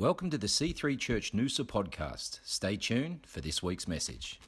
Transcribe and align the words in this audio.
Welcome 0.00 0.30
to 0.30 0.38
the 0.38 0.46
C3 0.46 0.98
Church 0.98 1.34
Noosa 1.34 1.62
podcast. 1.62 2.40
Stay 2.42 2.76
tuned 2.76 3.20
for 3.26 3.42
this 3.42 3.62
week's 3.62 3.86
message. 3.86 4.40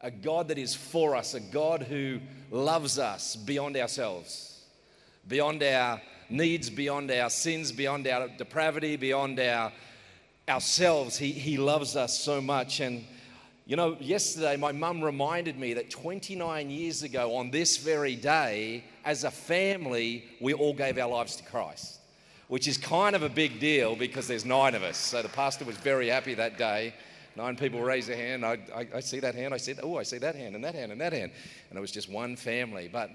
A 0.00 0.10
God 0.10 0.48
that 0.48 0.58
is 0.58 0.74
for 0.74 1.14
us, 1.14 1.34
a 1.34 1.40
God 1.40 1.84
who 1.84 2.18
loves 2.50 2.98
us 2.98 3.36
beyond 3.36 3.76
ourselves, 3.76 4.64
beyond 5.28 5.62
our 5.62 6.02
needs, 6.28 6.70
beyond 6.70 7.12
our 7.12 7.30
sins, 7.30 7.70
beyond 7.70 8.08
our 8.08 8.26
depravity, 8.36 8.96
beyond 8.96 9.38
our 9.38 9.72
ourselves. 10.48 11.16
He, 11.16 11.30
he 11.30 11.56
loves 11.56 11.94
us 11.94 12.18
so 12.18 12.40
much. 12.40 12.80
And 12.80 13.04
you 13.64 13.76
know, 13.76 13.96
yesterday 14.00 14.56
my 14.56 14.72
mum 14.72 15.04
reminded 15.04 15.56
me 15.56 15.74
that 15.74 15.88
29 15.88 16.68
years 16.68 17.04
ago 17.04 17.36
on 17.36 17.52
this 17.52 17.76
very 17.76 18.16
day, 18.16 18.82
as 19.04 19.22
a 19.22 19.30
family, 19.30 20.24
we 20.40 20.52
all 20.52 20.74
gave 20.74 20.98
our 20.98 21.08
lives 21.08 21.36
to 21.36 21.44
Christ 21.44 22.00
which 22.52 22.68
is 22.68 22.76
kind 22.76 23.16
of 23.16 23.22
a 23.22 23.30
big 23.30 23.58
deal 23.60 23.96
because 23.96 24.28
there's 24.28 24.44
nine 24.44 24.74
of 24.74 24.82
us. 24.82 24.98
So 24.98 25.22
the 25.22 25.28
pastor 25.30 25.64
was 25.64 25.78
very 25.78 26.08
happy 26.08 26.34
that 26.34 26.58
day. 26.58 26.92
Nine 27.34 27.56
people 27.56 27.80
raised 27.80 28.10
their 28.10 28.16
hand. 28.16 28.44
I, 28.44 28.58
I, 28.76 28.86
I 28.96 29.00
see 29.00 29.20
that 29.20 29.34
hand. 29.34 29.54
I 29.54 29.56
said, 29.56 29.80
oh, 29.82 29.96
I 29.96 30.02
see 30.02 30.18
that 30.18 30.34
hand 30.34 30.54
and 30.54 30.62
that 30.62 30.74
hand 30.74 30.92
and 30.92 31.00
that 31.00 31.14
hand. 31.14 31.32
And 31.70 31.78
it 31.78 31.80
was 31.80 31.90
just 31.90 32.10
one 32.10 32.36
family. 32.36 32.90
But 32.92 33.08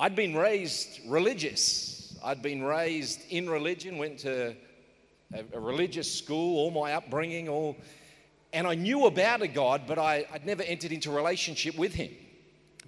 I'd 0.00 0.16
been 0.16 0.34
raised 0.34 0.98
religious. 1.06 2.18
I'd 2.24 2.42
been 2.42 2.64
raised 2.64 3.20
in 3.30 3.48
religion, 3.48 3.98
went 3.98 4.18
to 4.20 4.56
a, 5.32 5.44
a 5.52 5.60
religious 5.60 6.12
school, 6.12 6.58
all 6.58 6.72
my 6.72 6.94
upbringing, 6.94 7.48
all. 7.48 7.76
And 8.52 8.66
I 8.66 8.74
knew 8.74 9.06
about 9.06 9.42
a 9.42 9.48
God, 9.48 9.82
but 9.86 9.96
I, 9.96 10.26
I'd 10.32 10.44
never 10.44 10.64
entered 10.64 10.90
into 10.90 11.12
relationship 11.12 11.78
with 11.78 11.94
him. 11.94 12.10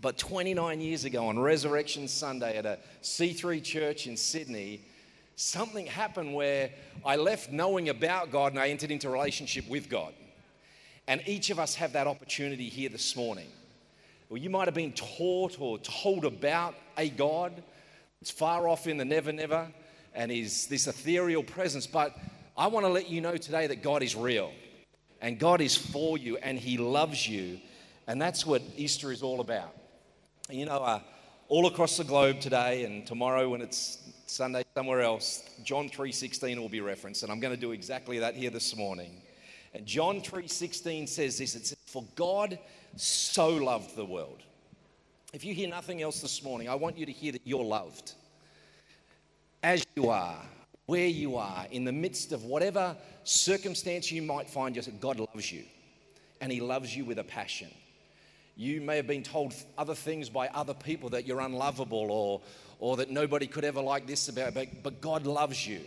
But 0.00 0.18
29 0.18 0.80
years 0.80 1.04
ago 1.04 1.28
on 1.28 1.38
Resurrection 1.38 2.08
Sunday 2.08 2.56
at 2.56 2.66
a 2.66 2.80
C3 3.04 3.62
church 3.62 4.08
in 4.08 4.16
Sydney, 4.16 4.80
something 5.36 5.86
happened 5.86 6.34
where 6.34 6.70
I 7.04 7.16
left 7.16 7.52
knowing 7.52 7.90
about 7.90 8.32
God 8.32 8.52
and 8.52 8.60
I 8.60 8.70
entered 8.70 8.90
into 8.90 9.08
relationship 9.10 9.68
with 9.68 9.88
God. 9.88 10.14
And 11.06 11.22
each 11.26 11.50
of 11.50 11.58
us 11.58 11.76
have 11.76 11.92
that 11.92 12.06
opportunity 12.06 12.68
here 12.68 12.88
this 12.88 13.14
morning. 13.14 13.46
Well, 14.28 14.38
you 14.38 14.50
might 14.50 14.66
have 14.66 14.74
been 14.74 14.92
taught 14.92 15.60
or 15.60 15.78
told 15.78 16.24
about 16.24 16.74
a 16.96 17.08
God. 17.08 17.62
that's 18.20 18.30
far 18.30 18.66
off 18.66 18.88
in 18.88 18.96
the 18.96 19.04
never, 19.04 19.30
never, 19.30 19.68
and 20.14 20.32
is 20.32 20.66
this 20.66 20.88
ethereal 20.88 21.44
presence. 21.44 21.86
But 21.86 22.16
I 22.56 22.66
want 22.66 22.86
to 22.86 22.90
let 22.90 23.08
you 23.08 23.20
know 23.20 23.36
today 23.36 23.68
that 23.68 23.82
God 23.82 24.02
is 24.02 24.16
real, 24.16 24.50
and 25.20 25.38
God 25.38 25.60
is 25.60 25.76
for 25.76 26.18
you, 26.18 26.38
and 26.38 26.58
He 26.58 26.76
loves 26.76 27.28
you, 27.28 27.60
and 28.08 28.20
that's 28.20 28.44
what 28.44 28.62
Easter 28.76 29.12
is 29.12 29.22
all 29.22 29.40
about. 29.40 29.76
You 30.50 30.64
know, 30.64 30.78
uh, 30.78 31.00
all 31.48 31.68
across 31.68 31.96
the 31.96 32.04
globe 32.04 32.40
today, 32.40 32.84
and 32.84 33.06
tomorrow 33.06 33.48
when 33.48 33.60
it's 33.60 33.98
Sunday 34.26 34.64
somewhere 34.74 35.00
else, 35.02 35.42
John 35.62 35.88
3:16 35.88 36.58
will 36.60 36.68
be 36.68 36.80
referenced, 36.80 37.22
and 37.22 37.30
I'm 37.30 37.40
going 37.40 37.54
to 37.54 37.60
do 37.60 37.72
exactly 37.72 38.18
that 38.18 38.34
here 38.34 38.50
this 38.50 38.76
morning. 38.76 39.22
And 39.72 39.86
John 39.86 40.20
3:16 40.20 41.08
says 41.08 41.38
this: 41.38 41.54
It 41.54 41.66
says, 41.66 41.78
"For 41.86 42.04
God 42.16 42.58
so 42.96 43.48
loved 43.48 43.94
the 43.94 44.04
world." 44.04 44.42
If 45.32 45.44
you 45.44 45.54
hear 45.54 45.68
nothing 45.68 46.02
else 46.02 46.20
this 46.20 46.42
morning, 46.42 46.68
I 46.68 46.74
want 46.74 46.98
you 46.98 47.06
to 47.06 47.12
hear 47.12 47.32
that 47.32 47.42
you're 47.44 47.64
loved. 47.64 48.14
As 49.62 49.84
you 49.94 50.08
are, 50.10 50.40
where 50.86 51.08
you 51.08 51.36
are, 51.36 51.66
in 51.70 51.84
the 51.84 51.92
midst 51.92 52.32
of 52.32 52.44
whatever 52.44 52.96
circumstance 53.24 54.10
you 54.10 54.22
might 54.22 54.48
find 54.48 54.74
yourself, 54.74 54.98
God 55.00 55.18
loves 55.18 55.52
you. 55.52 55.64
And 56.40 56.50
He 56.50 56.60
loves 56.60 56.96
you 56.96 57.04
with 57.04 57.18
a 57.18 57.24
passion. 57.24 57.70
You 58.56 58.80
may 58.80 58.96
have 58.96 59.06
been 59.06 59.22
told 59.22 59.54
other 59.76 59.94
things 59.94 60.30
by 60.30 60.48
other 60.48 60.74
people 60.74 61.10
that 61.10 61.26
you're 61.26 61.40
unlovable 61.40 62.10
or, 62.10 62.40
or 62.78 62.96
that 62.98 63.10
nobody 63.10 63.46
could 63.46 63.64
ever 63.64 63.80
like 63.80 64.06
this 64.06 64.28
about, 64.28 64.54
but, 64.54 64.82
but 64.82 65.00
God 65.00 65.26
loves 65.26 65.66
you 65.66 65.80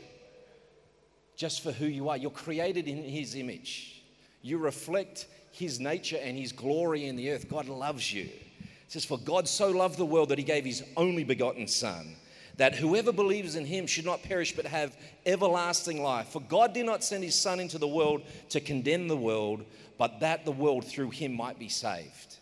just 1.35 1.61
for 1.61 1.71
who 1.71 1.85
you 1.85 2.09
are. 2.09 2.17
You're 2.17 2.31
created 2.31 2.87
in 2.87 3.03
His 3.03 3.35
image, 3.35 4.03
you 4.41 4.57
reflect 4.57 5.27
His 5.51 5.79
nature 5.79 6.19
and 6.21 6.37
His 6.37 6.51
glory 6.51 7.05
in 7.05 7.15
the 7.15 7.31
earth. 7.31 7.49
God 7.49 7.67
loves 7.67 8.11
you. 8.11 8.23
It 8.25 8.93
says, 8.93 9.05
For 9.05 9.17
God 9.19 9.47
so 9.47 9.69
loved 9.69 9.97
the 9.97 10.05
world 10.05 10.29
that 10.29 10.37
He 10.37 10.43
gave 10.43 10.65
His 10.65 10.83
only 10.97 11.23
begotten 11.23 11.67
Son. 11.67 12.15
That 12.57 12.75
whoever 12.75 13.13
believes 13.13 13.55
in 13.55 13.65
him 13.65 13.87
should 13.87 14.03
not 14.03 14.21
perish 14.21 14.53
but 14.53 14.65
have 14.65 14.97
everlasting 15.25 16.03
life. 16.03 16.27
For 16.27 16.41
God 16.41 16.73
did 16.73 16.85
not 16.85 17.05
send 17.05 17.23
his 17.23 17.33
Son 17.33 17.57
into 17.57 17.77
the 17.77 17.87
world 17.87 18.21
to 18.49 18.59
condemn 18.59 19.07
the 19.07 19.15
world, 19.15 19.63
but 19.97 20.19
that 20.19 20.43
the 20.43 20.51
world 20.51 20.83
through 20.83 21.11
him 21.11 21.37
might 21.37 21.57
be 21.57 21.69
saved. 21.69 22.35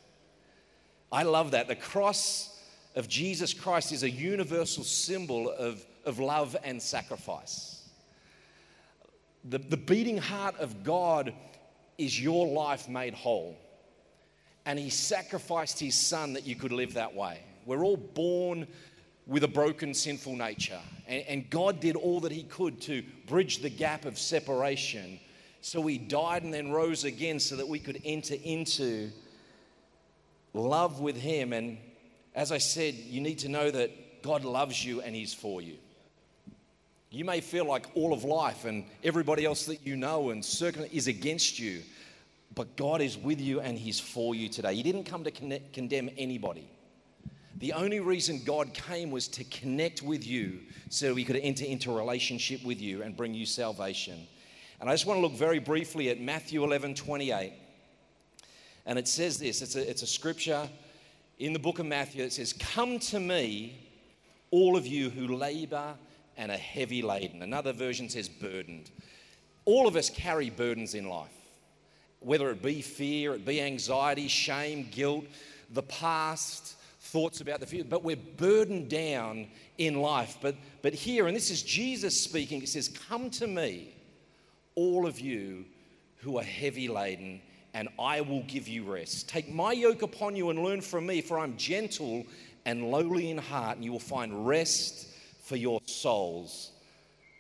I 1.11 1.21
love 1.21 1.51
that. 1.51 1.67
The 1.67 1.75
cross 1.75 2.56
of 2.97 3.07
Jesus 3.07 3.53
Christ 3.53 3.91
is 3.91 4.01
a 4.01 4.09
universal 4.09 4.83
symbol 4.83 5.51
of, 5.51 5.85
of 6.03 6.17
love 6.17 6.57
and 6.63 6.81
sacrifice. 6.81 7.87
The, 9.45 9.59
the 9.59 9.77
beating 9.77 10.17
heart 10.17 10.57
of 10.59 10.83
God 10.83 11.31
is 11.99 12.19
your 12.19 12.47
life 12.47 12.89
made 12.89 13.13
whole. 13.13 13.55
And 14.65 14.79
He 14.79 14.89
sacrificed 14.89 15.79
His 15.79 15.93
Son 15.93 16.33
that 16.33 16.47
you 16.47 16.55
could 16.55 16.71
live 16.71 16.95
that 16.95 17.13
way. 17.13 17.43
We're 17.67 17.83
all 17.83 17.97
born 17.97 18.65
with 19.27 19.43
a 19.43 19.47
broken, 19.47 19.93
sinful 19.93 20.35
nature. 20.35 20.81
And, 21.07 21.23
and 21.27 21.49
God 21.51 21.79
did 21.79 21.95
all 21.95 22.19
that 22.21 22.31
He 22.31 22.43
could 22.43 22.81
to 22.81 23.03
bridge 23.27 23.59
the 23.59 23.69
gap 23.69 24.05
of 24.05 24.17
separation. 24.17 25.19
So 25.61 25.85
He 25.85 25.99
died 25.99 26.41
and 26.41 26.51
then 26.51 26.71
rose 26.71 27.03
again 27.03 27.39
so 27.39 27.57
that 27.57 27.67
we 27.67 27.77
could 27.77 28.01
enter 28.03 28.35
into 28.43 29.11
love 30.55 30.99
with 30.99 31.15
Him 31.15 31.53
and 31.53 31.77
as 32.37 32.51
I 32.51 32.59
said, 32.59 32.93
you 32.93 33.19
need 33.19 33.39
to 33.39 33.49
know 33.49 33.71
that 33.71 34.21
God 34.21 34.45
loves 34.45 34.85
you 34.85 35.01
and 35.01 35.15
He's 35.15 35.33
for 35.33 35.59
you. 35.59 35.73
You 37.09 37.25
may 37.25 37.41
feel 37.41 37.65
like 37.65 37.87
all 37.95 38.13
of 38.13 38.23
life 38.23 38.63
and 38.63 38.85
everybody 39.03 39.43
else 39.43 39.65
that 39.65 39.87
you 39.87 39.95
know 39.95 40.29
and 40.29 40.45
is 40.91 41.07
against 41.07 41.57
you, 41.57 41.81
but 42.53 42.75
God 42.75 43.01
is 43.01 43.17
with 43.17 43.41
you 43.41 43.59
and 43.59 43.75
He's 43.75 43.99
for 43.99 44.35
you 44.35 44.49
today. 44.49 44.75
He 44.75 44.83
didn't 44.83 45.05
come 45.05 45.23
to 45.23 45.31
condemn 45.31 46.11
anybody. 46.15 46.69
The 47.57 47.73
only 47.73 48.01
reason 48.01 48.43
God 48.45 48.71
came 48.71 49.09
was 49.09 49.27
to 49.29 49.43
connect 49.45 50.03
with 50.03 50.25
you 50.25 50.59
so 50.89 51.15
He 51.15 51.23
could 51.23 51.37
enter 51.37 51.65
into 51.65 51.91
a 51.91 51.95
relationship 51.95 52.63
with 52.63 52.79
you 52.79 53.01
and 53.01 53.17
bring 53.17 53.33
you 53.33 53.47
salvation. 53.47 54.27
And 54.79 54.91
I 54.91 54.93
just 54.93 55.07
want 55.07 55.17
to 55.17 55.21
look 55.21 55.33
very 55.33 55.57
briefly 55.57 56.09
at 56.09 56.21
Matthew 56.21 56.63
11 56.63 56.93
28. 56.93 57.53
And 58.85 58.99
it 58.99 59.07
says 59.07 59.39
this 59.39 59.63
it's 59.63 59.75
a, 59.75 59.89
it's 59.89 60.03
a 60.03 60.07
scripture 60.07 60.69
in 61.39 61.53
the 61.53 61.59
book 61.59 61.79
of 61.79 61.85
Matthew, 61.85 62.23
it 62.23 62.33
says, 62.33 62.53
Come 62.53 62.99
to 62.99 63.19
me, 63.19 63.79
all 64.51 64.75
of 64.75 64.87
you 64.87 65.09
who 65.09 65.35
labor 65.35 65.95
and 66.37 66.51
are 66.51 66.57
heavy 66.57 67.01
laden. 67.01 67.41
Another 67.41 67.73
version 67.73 68.09
says, 68.09 68.29
burdened. 68.29 68.91
All 69.65 69.87
of 69.87 69.95
us 69.95 70.09
carry 70.09 70.49
burdens 70.49 70.93
in 70.93 71.09
life, 71.09 71.33
whether 72.19 72.49
it 72.51 72.61
be 72.61 72.81
fear, 72.81 73.33
it 73.33 73.45
be 73.45 73.61
anxiety, 73.61 74.27
shame, 74.27 74.87
guilt, 74.91 75.25
the 75.71 75.83
past, 75.83 76.75
thoughts 76.99 77.41
about 77.41 77.59
the 77.59 77.65
future, 77.65 77.87
but 77.89 78.03
we're 78.03 78.15
burdened 78.15 78.89
down 78.89 79.47
in 79.77 79.99
life. 79.99 80.37
But, 80.41 80.55
but 80.81 80.93
here, 80.93 81.27
and 81.27 81.35
this 81.35 81.51
is 81.51 81.63
Jesus 81.63 82.23
speaking, 82.23 82.61
it 82.61 82.69
says, 82.69 82.87
Come 83.09 83.29
to 83.31 83.47
me, 83.47 83.93
all 84.75 85.05
of 85.05 85.19
you 85.19 85.65
who 86.17 86.37
are 86.37 86.43
heavy 86.43 86.87
laden 86.87 87.41
and 87.77 87.89
I 87.99 88.21
will 88.21 88.41
give 88.47 88.67
you 88.67 88.91
rest. 88.91 89.29
Take 89.29 89.53
my 89.53 89.71
yoke 89.71 90.01
upon 90.01 90.35
you 90.35 90.49
and 90.49 90.63
learn 90.63 90.81
from 90.81 91.05
me, 91.05 91.21
for 91.21 91.37
I'm 91.37 91.55
gentle 91.57 92.25
and 92.65 92.89
lowly 92.89 93.29
in 93.29 93.37
heart, 93.37 93.75
and 93.75 93.85
you 93.85 93.91
will 93.91 93.99
find 93.99 94.47
rest 94.47 95.07
for 95.43 95.57
your 95.57 95.79
souls. 95.85 96.71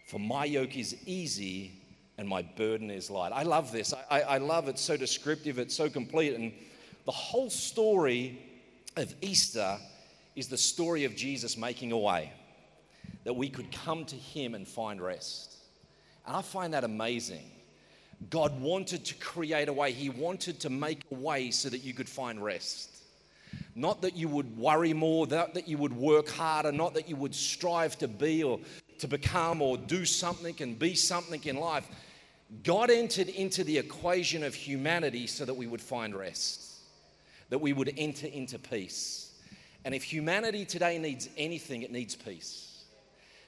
For 0.05 0.19
my 0.19 0.45
yoke 0.45 0.77
is 0.77 0.95
easy 1.07 1.71
and 2.19 2.29
my 2.29 2.43
burden 2.43 2.91
is 2.91 3.09
light. 3.09 3.31
I 3.33 3.41
love 3.41 3.71
this. 3.71 3.95
I, 4.11 4.21
I, 4.21 4.37
love 4.37 4.67
it. 4.67 4.77
So 4.77 4.95
descriptive, 4.95 5.57
it's 5.57 5.75
so 5.75 5.89
complete. 5.89 6.35
And 6.35 6.53
the 7.05 7.11
whole 7.11 7.49
story 7.49 8.39
of 8.95 9.11
Easter 9.21 9.79
is 10.35 10.49
the 10.49 10.57
story 10.57 11.03
of 11.05 11.15
Jesus 11.15 11.57
making 11.57 11.91
a 11.91 11.97
way 11.97 12.31
that 13.23 13.33
we 13.33 13.49
could 13.49 13.71
come 13.71 14.05
to 14.05 14.15
Him 14.15 14.53
and 14.53 14.67
find 14.67 15.01
rest. 15.01 15.55
And 16.27 16.35
I 16.35 16.43
find 16.43 16.75
that 16.75 16.83
amazing. 16.83 17.49
God 18.29 18.59
wanted 18.59 19.05
to 19.05 19.15
create 19.15 19.69
a 19.69 19.73
way. 19.73 19.91
He 19.91 20.09
wanted 20.09 20.59
to 20.61 20.69
make 20.69 21.01
a 21.11 21.15
way 21.15 21.51
so 21.51 21.69
that 21.69 21.79
you 21.79 21.93
could 21.93 22.09
find 22.09 22.43
rest. 22.43 22.89
Not 23.75 24.01
that 24.01 24.15
you 24.15 24.27
would 24.27 24.57
worry 24.57 24.93
more, 24.93 25.27
not 25.27 25.53
that 25.53 25.67
you 25.67 25.77
would 25.77 25.93
work 25.93 26.27
harder, 26.27 26.71
not 26.71 26.95
that 26.95 27.07
you 27.07 27.15
would 27.15 27.35
strive 27.35 27.97
to 27.99 28.07
be 28.07 28.43
or 28.43 28.59
to 28.99 29.07
become 29.07 29.61
or 29.61 29.77
do 29.77 30.03
something 30.03 30.55
and 30.59 30.77
be 30.77 30.95
something 30.95 31.41
in 31.43 31.57
life. 31.57 31.87
God 32.63 32.89
entered 32.89 33.29
into 33.29 33.63
the 33.63 33.77
equation 33.77 34.43
of 34.43 34.55
humanity 34.55 35.27
so 35.27 35.45
that 35.45 35.53
we 35.53 35.67
would 35.67 35.81
find 35.81 36.15
rest, 36.15 36.63
that 37.49 37.59
we 37.59 37.71
would 37.71 37.93
enter 37.97 38.27
into 38.27 38.57
peace. 38.57 39.31
And 39.85 39.93
if 39.93 40.03
humanity 40.03 40.65
today 40.65 40.97
needs 40.97 41.29
anything, 41.37 41.83
it 41.83 41.91
needs 41.91 42.15
peace. 42.15 42.83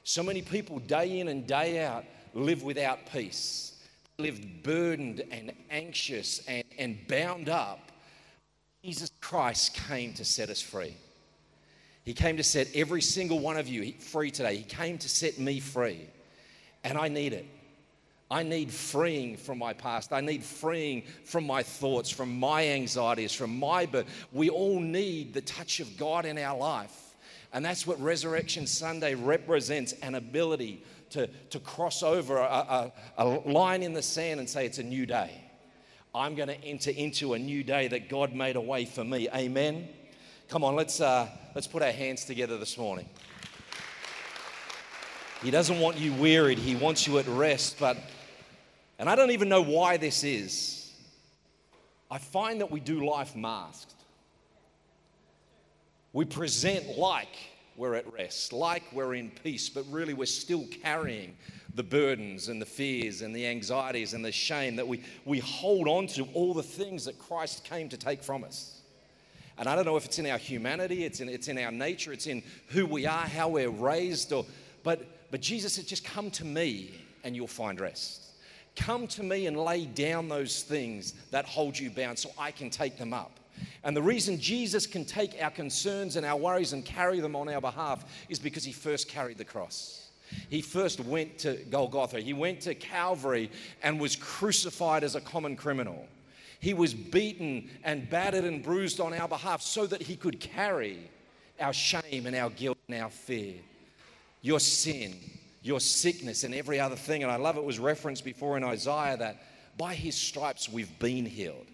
So 0.03 0.21
many 0.21 0.41
people, 0.41 0.79
day 0.79 1.19
in 1.19 1.27
and 1.27 1.47
day 1.47 1.83
out, 1.83 2.05
live 2.33 2.63
without 2.63 3.11
peace 3.11 3.78
lived 4.19 4.63
burdened 4.63 5.23
and 5.31 5.51
anxious 5.71 6.43
and, 6.47 6.63
and 6.77 7.07
bound 7.07 7.49
up, 7.49 7.91
Jesus 8.83 9.11
Christ 9.21 9.73
came 9.73 10.13
to 10.13 10.25
set 10.25 10.49
us 10.49 10.61
free. 10.61 10.95
He 12.03 12.13
came 12.13 12.37
to 12.37 12.43
set 12.43 12.67
every 12.75 13.01
single 13.01 13.39
one 13.39 13.57
of 13.57 13.67
you 13.67 13.93
free 13.93 14.31
today. 14.31 14.57
He 14.57 14.63
came 14.63 14.97
to 14.99 15.09
set 15.09 15.39
me 15.39 15.59
free. 15.59 16.07
And 16.83 16.97
I 16.97 17.07
need 17.07 17.33
it. 17.33 17.45
I 18.31 18.43
need 18.43 18.71
freeing 18.71 19.37
from 19.37 19.57
my 19.57 19.73
past. 19.73 20.13
I 20.13 20.21
need 20.21 20.43
freeing 20.43 21.03
from 21.25 21.45
my 21.45 21.63
thoughts, 21.63 22.09
from 22.09 22.39
my 22.39 22.67
anxieties, 22.67 23.33
from 23.33 23.57
my. 23.57 23.85
But 23.85 24.05
we 24.31 24.49
all 24.49 24.79
need 24.79 25.33
the 25.33 25.41
touch 25.41 25.79
of 25.79 25.97
God 25.97 26.25
in 26.25 26.37
our 26.37 26.57
life. 26.57 27.15
And 27.51 27.65
that's 27.65 27.87
what 27.87 27.99
Resurrection 27.99 28.67
Sunday 28.67 29.15
represents 29.15 29.93
an 29.93 30.15
ability 30.15 30.83
to, 31.11 31.27
to 31.27 31.59
cross 31.59 32.03
over 32.03 32.37
a, 32.37 32.43
a, 32.43 32.91
a 33.17 33.25
line 33.25 33.83
in 33.83 33.93
the 33.93 34.01
sand 34.01 34.39
and 34.39 34.49
say, 34.49 34.65
It's 34.65 34.77
a 34.77 34.83
new 34.83 35.05
day. 35.05 35.43
I'm 36.13 36.35
going 36.35 36.49
to 36.49 36.63
enter 36.63 36.89
into 36.89 37.33
a 37.33 37.39
new 37.39 37.63
day 37.63 37.87
that 37.87 38.09
God 38.09 38.33
made 38.33 38.55
a 38.55 38.61
way 38.61 38.85
for 38.85 39.03
me. 39.03 39.29
Amen. 39.29 39.87
Come 40.47 40.63
on, 40.63 40.75
let's, 40.75 40.99
uh, 40.99 41.27
let's 41.53 41.67
put 41.67 41.83
our 41.83 41.91
hands 41.91 42.25
together 42.25 42.57
this 42.57 42.77
morning. 42.77 43.07
He 45.43 45.51
doesn't 45.51 45.79
want 45.79 45.97
you 45.97 46.13
wearied, 46.13 46.57
He 46.57 46.75
wants 46.75 47.05
you 47.07 47.19
at 47.19 47.27
rest. 47.27 47.77
But, 47.79 47.97
and 48.97 49.07
I 49.07 49.15
don't 49.15 49.31
even 49.31 49.49
know 49.49 49.61
why 49.61 49.97
this 49.97 50.23
is. 50.23 50.91
I 52.11 52.17
find 52.17 52.61
that 52.61 52.71
we 52.71 52.79
do 52.79 53.07
life 53.07 53.35
masked. 53.35 53.93
We 56.11 56.25
present 56.25 56.97
like 56.97 57.37
we're 57.79 57.95
at 57.95 58.11
rest, 58.13 58.51
like 58.51 58.83
we're 58.91 59.15
in 59.15 59.31
peace, 59.41 59.69
but 59.69 59.85
really 59.89 60.13
we're 60.13 60.25
still 60.25 60.67
carrying 60.83 61.33
the 61.75 61.81
burdens 61.81 62.49
and 62.49 62.61
the 62.61 62.65
fears 62.65 63.21
and 63.21 63.33
the 63.33 63.47
anxieties 63.47 64.13
and 64.13 64.23
the 64.23 64.33
shame 64.33 64.75
that 64.75 64.85
we, 64.85 65.01
we 65.23 65.39
hold 65.39 65.87
on 65.87 66.05
to 66.05 66.27
all 66.33 66.53
the 66.53 66.61
things 66.61 67.05
that 67.05 67.17
Christ 67.17 67.63
came 67.63 67.87
to 67.87 67.95
take 67.95 68.21
from 68.21 68.43
us. 68.43 68.81
And 69.57 69.69
I 69.69 69.75
don't 69.75 69.85
know 69.85 69.95
if 69.95 70.03
it's 70.03 70.19
in 70.19 70.25
our 70.25 70.37
humanity, 70.37 71.05
it's 71.05 71.21
in, 71.21 71.29
it's 71.29 71.47
in 71.47 71.57
our 71.57 71.71
nature, 71.71 72.11
it's 72.11 72.27
in 72.27 72.43
who 72.67 72.85
we 72.85 73.05
are, 73.05 73.25
how 73.25 73.47
we're 73.47 73.69
raised, 73.69 74.33
or, 74.33 74.45
but, 74.83 75.31
but 75.31 75.39
Jesus 75.39 75.73
said, 75.73 75.87
just 75.87 76.03
come 76.03 76.29
to 76.31 76.43
me 76.45 76.91
and 77.23 77.33
you'll 77.33 77.47
find 77.47 77.79
rest. 77.79 78.25
Come 78.75 79.07
to 79.07 79.23
me 79.23 79.47
and 79.47 79.55
lay 79.55 79.85
down 79.85 80.27
those 80.27 80.63
things 80.63 81.13
that 81.31 81.45
hold 81.45 81.79
you 81.79 81.89
bound 81.89 82.19
so 82.19 82.29
I 82.37 82.51
can 82.51 82.69
take 82.69 82.97
them 82.97 83.13
up. 83.13 83.38
And 83.83 83.95
the 83.95 84.01
reason 84.01 84.39
Jesus 84.39 84.85
can 84.85 85.05
take 85.05 85.41
our 85.41 85.51
concerns 85.51 86.15
and 86.15 86.25
our 86.25 86.37
worries 86.37 86.73
and 86.73 86.83
carry 86.83 87.19
them 87.19 87.35
on 87.35 87.49
our 87.49 87.61
behalf 87.61 88.05
is 88.29 88.39
because 88.39 88.63
he 88.63 88.71
first 88.71 89.07
carried 89.07 89.37
the 89.37 89.45
cross. 89.45 90.09
He 90.49 90.61
first 90.61 90.99
went 90.99 91.39
to 91.39 91.55
Golgotha. 91.69 92.19
He 92.19 92.33
went 92.33 92.61
to 92.61 92.75
Calvary 92.75 93.49
and 93.81 93.99
was 93.99 94.15
crucified 94.15 95.03
as 95.03 95.15
a 95.15 95.21
common 95.21 95.55
criminal. 95.55 96.07
He 96.59 96.73
was 96.73 96.93
beaten 96.93 97.69
and 97.83 98.09
battered 98.09 98.43
and 98.43 98.61
bruised 98.61 98.99
on 98.99 99.13
our 99.13 99.27
behalf 99.27 99.61
so 99.61 99.87
that 99.87 100.01
he 100.01 100.15
could 100.15 100.39
carry 100.39 101.09
our 101.59 101.73
shame 101.73 102.25
and 102.25 102.35
our 102.35 102.49
guilt 102.49 102.77
and 102.87 103.01
our 103.01 103.09
fear, 103.09 103.55
your 104.41 104.59
sin, 104.59 105.15
your 105.61 105.79
sickness, 105.79 106.43
and 106.43 106.53
every 106.53 106.79
other 106.79 106.95
thing. 106.95 107.23
And 107.23 107.31
I 107.31 107.37
love 107.37 107.57
it 107.57 107.63
was 107.63 107.79
referenced 107.79 108.25
before 108.25 108.57
in 108.57 108.63
Isaiah 108.63 109.17
that 109.17 109.41
by 109.77 109.93
his 109.93 110.15
stripes 110.15 110.69
we've 110.69 110.99
been 110.99 111.25
healed 111.25 111.65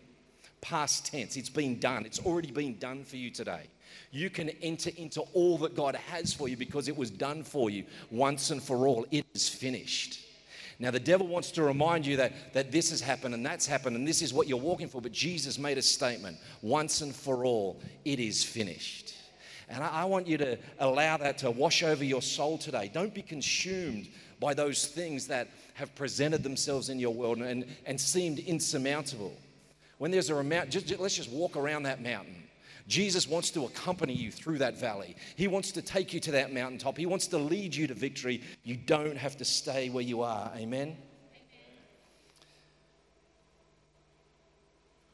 past 0.65 1.06
tense. 1.06 1.38
It's 1.38 1.50
been 1.50 1.79
done. 1.79 2.06
It's 2.06 2.19
already 2.19 2.51
been 2.51 2.77
done 2.79 3.03
for 3.03 3.17
you 3.17 3.29
today. 3.29 3.67
You 4.12 4.29
can 4.31 4.50
enter 4.62 4.89
into 4.97 5.21
all 5.33 5.59
that 5.59 5.75
God 5.75 5.95
has 5.95 6.33
for 6.33 6.47
you 6.47 6.57
because 6.57 6.88
it 6.88 6.97
was 6.97 7.12
done 7.12 7.44
for 7.44 7.69
you 7.69 7.83
once 8.09 8.50
and 8.50 8.62
for 8.62 8.88
all. 8.88 9.06
It 9.12 9.25
is 9.35 9.47
finished. 9.47 10.25
Now, 10.79 10.91
the 10.91 11.00
devil 11.00 11.27
wants 11.27 11.51
to 11.51 11.63
remind 11.63 12.06
you 12.06 12.17
that, 12.17 12.53
that 12.53 12.71
this 12.71 12.89
has 12.89 13.00
happened 13.00 13.33
and 13.35 13.45
that's 13.45 13.67
happened 13.67 13.95
and 13.95 14.07
this 14.07 14.21
is 14.21 14.33
what 14.33 14.47
you're 14.47 14.57
walking 14.57 14.89
for, 14.89 15.01
but 15.01 15.12
Jesus 15.12 15.57
made 15.57 15.77
a 15.77 15.81
statement 15.81 16.38
once 16.62 17.01
and 17.01 17.15
for 17.15 17.45
all, 17.45 17.79
it 18.03 18.19
is 18.19 18.44
finished. 18.44 19.15
And 19.69 19.83
I, 19.83 20.01
I 20.01 20.06
want 20.06 20.27
you 20.27 20.38
to 20.39 20.57
allow 20.79 21.18
that 21.18 21.38
to 21.39 21.51
wash 21.51 21.83
over 21.83 22.03
your 22.03 22.21
soul 22.21 22.57
today. 22.57 22.89
Don't 22.94 23.13
be 23.13 23.21
consumed 23.21 24.09
by 24.39 24.53
those 24.53 24.88
things 24.88 25.27
that 25.27 25.47
have 25.75 25.94
presented 25.95 26.44
themselves 26.44 26.89
in 26.89 27.00
your 27.00 27.13
world 27.13 27.38
and, 27.38 27.65
and 27.85 28.01
seemed 28.01 28.39
insurmountable. 28.39 29.33
When 30.06 30.12
there's 30.12 30.30
a 30.30 30.44
mountain, 30.44 30.69
just, 30.69 30.86
just, 30.86 31.02
let's 31.02 31.16
just 31.16 31.31
walk 31.31 31.57
around 31.57 31.81
that 31.81 32.00
mountain. 32.00 32.44
Jesus 32.88 33.28
wants 33.28 33.50
to 33.50 33.66
accompany 33.66 34.13
you 34.13 34.30
through 34.30 34.60
that 34.60 34.80
valley. 34.80 35.16
He 35.36 35.48
wants 35.48 35.72
to 35.72 35.81
take 35.81 36.13
you 36.13 36.19
to 36.19 36.31
that 36.34 36.54
mountaintop. 36.54 36.96
He 36.96 37.07
wants 37.07 37.25
to 37.30 37.40
lead 37.40 37.74
you 37.74 37.88
to 37.88 37.96
victory. 37.96 38.44
You 38.63 38.78
don't 38.78 39.18
have 39.18 39.36
to 39.38 39.46
stay 39.46 39.90
where 39.90 40.04
you 40.04 40.22
are. 40.22 40.52
Amen? 40.56 40.90
Amen. 40.90 40.96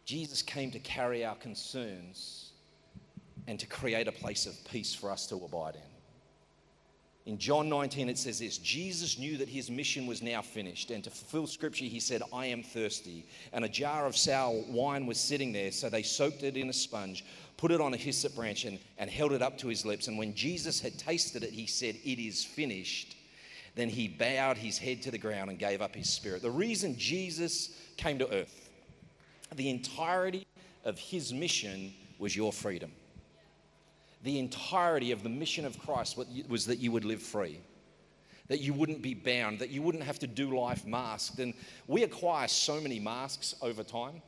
Jesus 0.03 0.41
came 0.41 0.71
to 0.71 0.79
carry 0.79 1.23
our 1.23 1.35
concerns 1.35 2.51
and 3.47 3.57
to 3.61 3.67
create 3.67 4.09
a 4.09 4.11
place 4.11 4.45
of 4.45 4.61
peace 4.69 4.93
for 4.93 5.09
us 5.09 5.25
to 5.27 5.35
abide 5.35 5.75
in. 5.75 5.90
In 7.27 7.37
John 7.37 7.69
19, 7.69 8.09
it 8.09 8.17
says 8.17 8.39
this 8.39 8.57
Jesus 8.57 9.19
knew 9.19 9.37
that 9.37 9.49
his 9.49 9.69
mission 9.69 10.07
was 10.07 10.23
now 10.23 10.41
finished, 10.41 10.89
and 10.89 11.03
to 11.03 11.11
fulfill 11.11 11.45
scripture, 11.45 11.85
he 11.85 11.99
said, 11.99 12.23
I 12.33 12.47
am 12.47 12.63
thirsty. 12.63 13.25
And 13.53 13.63
a 13.63 13.69
jar 13.69 14.07
of 14.07 14.17
sour 14.17 14.63
wine 14.67 15.05
was 15.05 15.19
sitting 15.19 15.51
there, 15.51 15.71
so 15.71 15.89
they 15.89 16.01
soaked 16.01 16.43
it 16.43 16.57
in 16.57 16.69
a 16.69 16.73
sponge, 16.73 17.23
put 17.57 17.71
it 17.71 17.79
on 17.79 17.93
a 17.93 17.97
hyssop 17.97 18.35
branch, 18.35 18.65
and, 18.65 18.79
and 18.97 19.09
held 19.09 19.33
it 19.33 19.43
up 19.43 19.57
to 19.59 19.67
his 19.67 19.85
lips. 19.85 20.07
And 20.07 20.17
when 20.17 20.33
Jesus 20.33 20.81
had 20.81 20.97
tasted 20.97 21.43
it, 21.43 21.51
he 21.51 21.67
said, 21.67 21.95
It 22.03 22.19
is 22.19 22.43
finished. 22.43 23.15
Then 23.75 23.87
he 23.87 24.07
bowed 24.07 24.57
his 24.57 24.77
head 24.77 25.01
to 25.03 25.11
the 25.11 25.17
ground 25.17 25.49
and 25.49 25.59
gave 25.59 25.81
up 25.81 25.95
his 25.95 26.09
spirit. 26.09 26.41
The 26.41 26.49
reason 26.49 26.97
Jesus 26.97 27.69
came 27.97 28.17
to 28.19 28.33
earth, 28.33 28.69
the 29.55 29.69
entirety 29.69 30.45
of 30.83 30.97
his 30.97 31.31
mission 31.31 31.93
was 32.17 32.35
your 32.35 32.51
freedom 32.51 32.91
the 34.23 34.39
entirety 34.39 35.11
of 35.11 35.23
the 35.23 35.29
mission 35.29 35.65
of 35.65 35.79
Christ 35.79 36.17
was 36.47 36.65
that 36.65 36.79
you 36.79 36.91
would 36.91 37.05
live 37.05 37.21
free, 37.21 37.59
that 38.47 38.59
you 38.59 38.73
wouldn't 38.73 39.01
be 39.01 39.13
bound, 39.13 39.59
that 39.59 39.69
you 39.69 39.81
wouldn't 39.81 40.03
have 40.03 40.19
to 40.19 40.27
do 40.27 40.57
life 40.57 40.85
masked. 40.85 41.39
And 41.39 41.53
we 41.87 42.03
acquire 42.03 42.47
so 42.47 42.79
many 42.79 42.99
masks 42.99 43.55
over 43.61 43.83
time. 43.83 44.21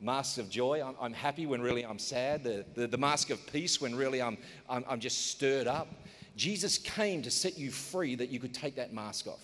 Masks 0.00 0.38
of 0.38 0.50
joy, 0.50 0.82
I'm, 0.84 0.94
I'm 1.00 1.12
happy 1.12 1.46
when 1.46 1.62
really 1.62 1.84
I'm 1.84 1.98
sad. 1.98 2.44
The, 2.44 2.64
the, 2.74 2.86
the, 2.86 2.98
mask 2.98 3.30
of 3.30 3.44
peace 3.50 3.80
when 3.80 3.94
really 3.94 4.20
I'm, 4.20 4.36
I'm, 4.68 4.84
I'm 4.88 5.00
just 5.00 5.28
stirred 5.28 5.66
up. 5.66 5.88
Jesus 6.36 6.76
came 6.76 7.22
to 7.22 7.30
set 7.30 7.56
you 7.56 7.70
free 7.70 8.14
that 8.16 8.28
you 8.28 8.38
could 8.38 8.52
take 8.52 8.76
that 8.76 8.92
mask 8.92 9.26
off, 9.26 9.42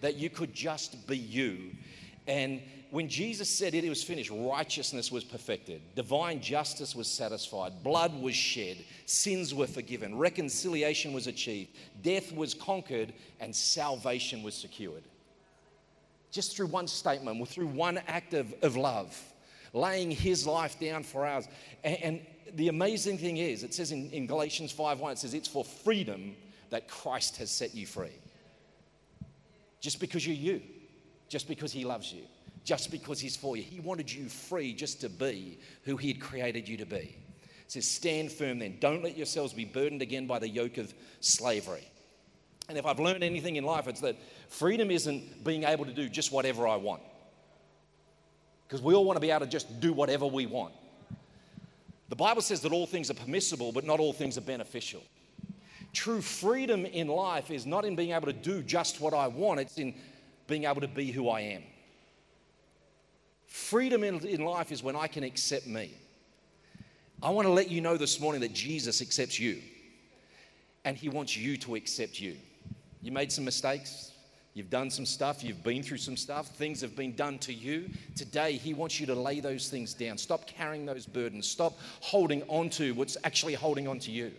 that 0.00 0.16
you 0.16 0.30
could 0.30 0.52
just 0.52 1.06
be 1.06 1.16
you. 1.16 1.70
And 2.26 2.60
when 2.94 3.08
Jesus 3.08 3.50
said 3.50 3.74
it, 3.74 3.82
it 3.82 3.88
was 3.88 4.04
finished, 4.04 4.30
righteousness 4.30 5.10
was 5.10 5.24
perfected, 5.24 5.82
divine 5.96 6.40
justice 6.40 6.94
was 6.94 7.08
satisfied, 7.08 7.82
blood 7.82 8.14
was 8.22 8.36
shed, 8.36 8.76
sins 9.04 9.52
were 9.52 9.66
forgiven, 9.66 10.16
reconciliation 10.16 11.12
was 11.12 11.26
achieved, 11.26 11.72
death 12.02 12.32
was 12.32 12.54
conquered, 12.54 13.12
and 13.40 13.52
salvation 13.52 14.44
was 14.44 14.54
secured. 14.54 15.02
Just 16.30 16.56
through 16.56 16.68
one 16.68 16.86
statement, 16.86 17.48
through 17.48 17.66
one 17.66 17.98
act 18.06 18.32
of, 18.32 18.54
of 18.62 18.76
love, 18.76 19.20
laying 19.72 20.12
his 20.12 20.46
life 20.46 20.78
down 20.78 21.02
for 21.02 21.26
ours. 21.26 21.48
And, 21.82 21.98
and 22.00 22.20
the 22.54 22.68
amazing 22.68 23.18
thing 23.18 23.38
is, 23.38 23.64
it 23.64 23.74
says 23.74 23.90
in, 23.90 24.08
in 24.12 24.28
Galatians 24.28 24.72
5:1, 24.72 25.10
it 25.10 25.18
says, 25.18 25.34
It's 25.34 25.48
for 25.48 25.64
freedom 25.64 26.36
that 26.70 26.86
Christ 26.86 27.38
has 27.38 27.50
set 27.50 27.74
you 27.74 27.86
free. 27.86 28.14
Just 29.80 29.98
because 29.98 30.24
you're 30.24 30.36
you, 30.36 30.62
just 31.28 31.48
because 31.48 31.72
he 31.72 31.84
loves 31.84 32.12
you 32.12 32.22
just 32.64 32.90
because 32.90 33.20
He's 33.20 33.36
for 33.36 33.56
you. 33.56 33.62
He 33.62 33.80
wanted 33.80 34.10
you 34.10 34.28
free 34.28 34.72
just 34.72 35.00
to 35.02 35.08
be 35.08 35.58
who 35.84 35.96
He 35.96 36.08
had 36.08 36.20
created 36.20 36.68
you 36.68 36.76
to 36.78 36.86
be. 36.86 36.96
It 36.96 37.72
says, 37.72 37.86
Stand 37.86 38.32
firm 38.32 38.58
then. 38.58 38.78
Don't 38.80 39.02
let 39.02 39.16
yourselves 39.16 39.52
be 39.52 39.64
burdened 39.64 40.02
again 40.02 40.26
by 40.26 40.38
the 40.38 40.48
yoke 40.48 40.78
of 40.78 40.92
slavery. 41.20 41.88
And 42.68 42.78
if 42.78 42.86
I've 42.86 42.98
learned 42.98 43.22
anything 43.22 43.56
in 43.56 43.64
life, 43.64 43.88
it's 43.88 44.00
that 44.00 44.16
freedom 44.48 44.90
isn't 44.90 45.44
being 45.44 45.64
able 45.64 45.84
to 45.84 45.92
do 45.92 46.08
just 46.08 46.32
whatever 46.32 46.66
I 46.66 46.76
want. 46.76 47.02
Because 48.66 48.80
we 48.80 48.94
all 48.94 49.04
want 49.04 49.16
to 49.16 49.20
be 49.20 49.30
able 49.30 49.44
to 49.44 49.52
just 49.52 49.80
do 49.80 49.92
whatever 49.92 50.26
we 50.26 50.46
want. 50.46 50.72
The 52.08 52.16
Bible 52.16 52.42
says 52.42 52.60
that 52.62 52.72
all 52.72 52.86
things 52.86 53.10
are 53.10 53.14
permissible, 53.14 53.72
but 53.72 53.84
not 53.84 54.00
all 54.00 54.12
things 54.12 54.38
are 54.38 54.42
beneficial. 54.42 55.02
True 55.92 56.20
freedom 56.20 56.86
in 56.86 57.08
life 57.08 57.50
is 57.50 57.66
not 57.66 57.84
in 57.84 57.96
being 57.96 58.12
able 58.12 58.26
to 58.26 58.32
do 58.32 58.62
just 58.62 59.00
what 59.00 59.14
I 59.14 59.28
want, 59.28 59.60
it's 59.60 59.78
in 59.78 59.94
being 60.46 60.64
able 60.64 60.80
to 60.80 60.88
be 60.88 61.12
who 61.12 61.28
I 61.28 61.40
am. 61.40 61.62
Freedom 63.54 64.02
in, 64.02 64.18
in 64.26 64.44
life 64.44 64.72
is 64.72 64.82
when 64.82 64.96
I 64.96 65.06
can 65.06 65.22
accept 65.22 65.68
me. 65.68 65.94
I 67.22 67.30
want 67.30 67.46
to 67.46 67.52
let 67.52 67.70
you 67.70 67.80
know 67.80 67.96
this 67.96 68.18
morning 68.18 68.40
that 68.40 68.52
Jesus 68.52 69.00
accepts 69.00 69.38
you 69.38 69.62
and 70.84 70.96
he 70.96 71.08
wants 71.08 71.36
you 71.36 71.56
to 71.58 71.76
accept 71.76 72.20
you. 72.20 72.34
You 73.00 73.12
made 73.12 73.30
some 73.30 73.44
mistakes, 73.44 74.10
you've 74.54 74.70
done 74.70 74.90
some 74.90 75.06
stuff, 75.06 75.44
you've 75.44 75.62
been 75.62 75.84
through 75.84 75.98
some 75.98 76.16
stuff, 76.16 76.48
things 76.56 76.80
have 76.80 76.96
been 76.96 77.14
done 77.14 77.38
to 77.38 77.54
you. 77.54 77.88
Today, 78.16 78.54
he 78.54 78.74
wants 78.74 78.98
you 78.98 79.06
to 79.06 79.14
lay 79.14 79.38
those 79.38 79.68
things 79.68 79.94
down. 79.94 80.18
Stop 80.18 80.48
carrying 80.48 80.84
those 80.84 81.06
burdens, 81.06 81.46
stop 81.46 81.78
holding 82.00 82.42
on 82.48 82.70
to 82.70 82.92
what's 82.94 83.16
actually 83.22 83.54
holding 83.54 83.86
on 83.86 84.00
to 84.00 84.10
you. 84.10 84.32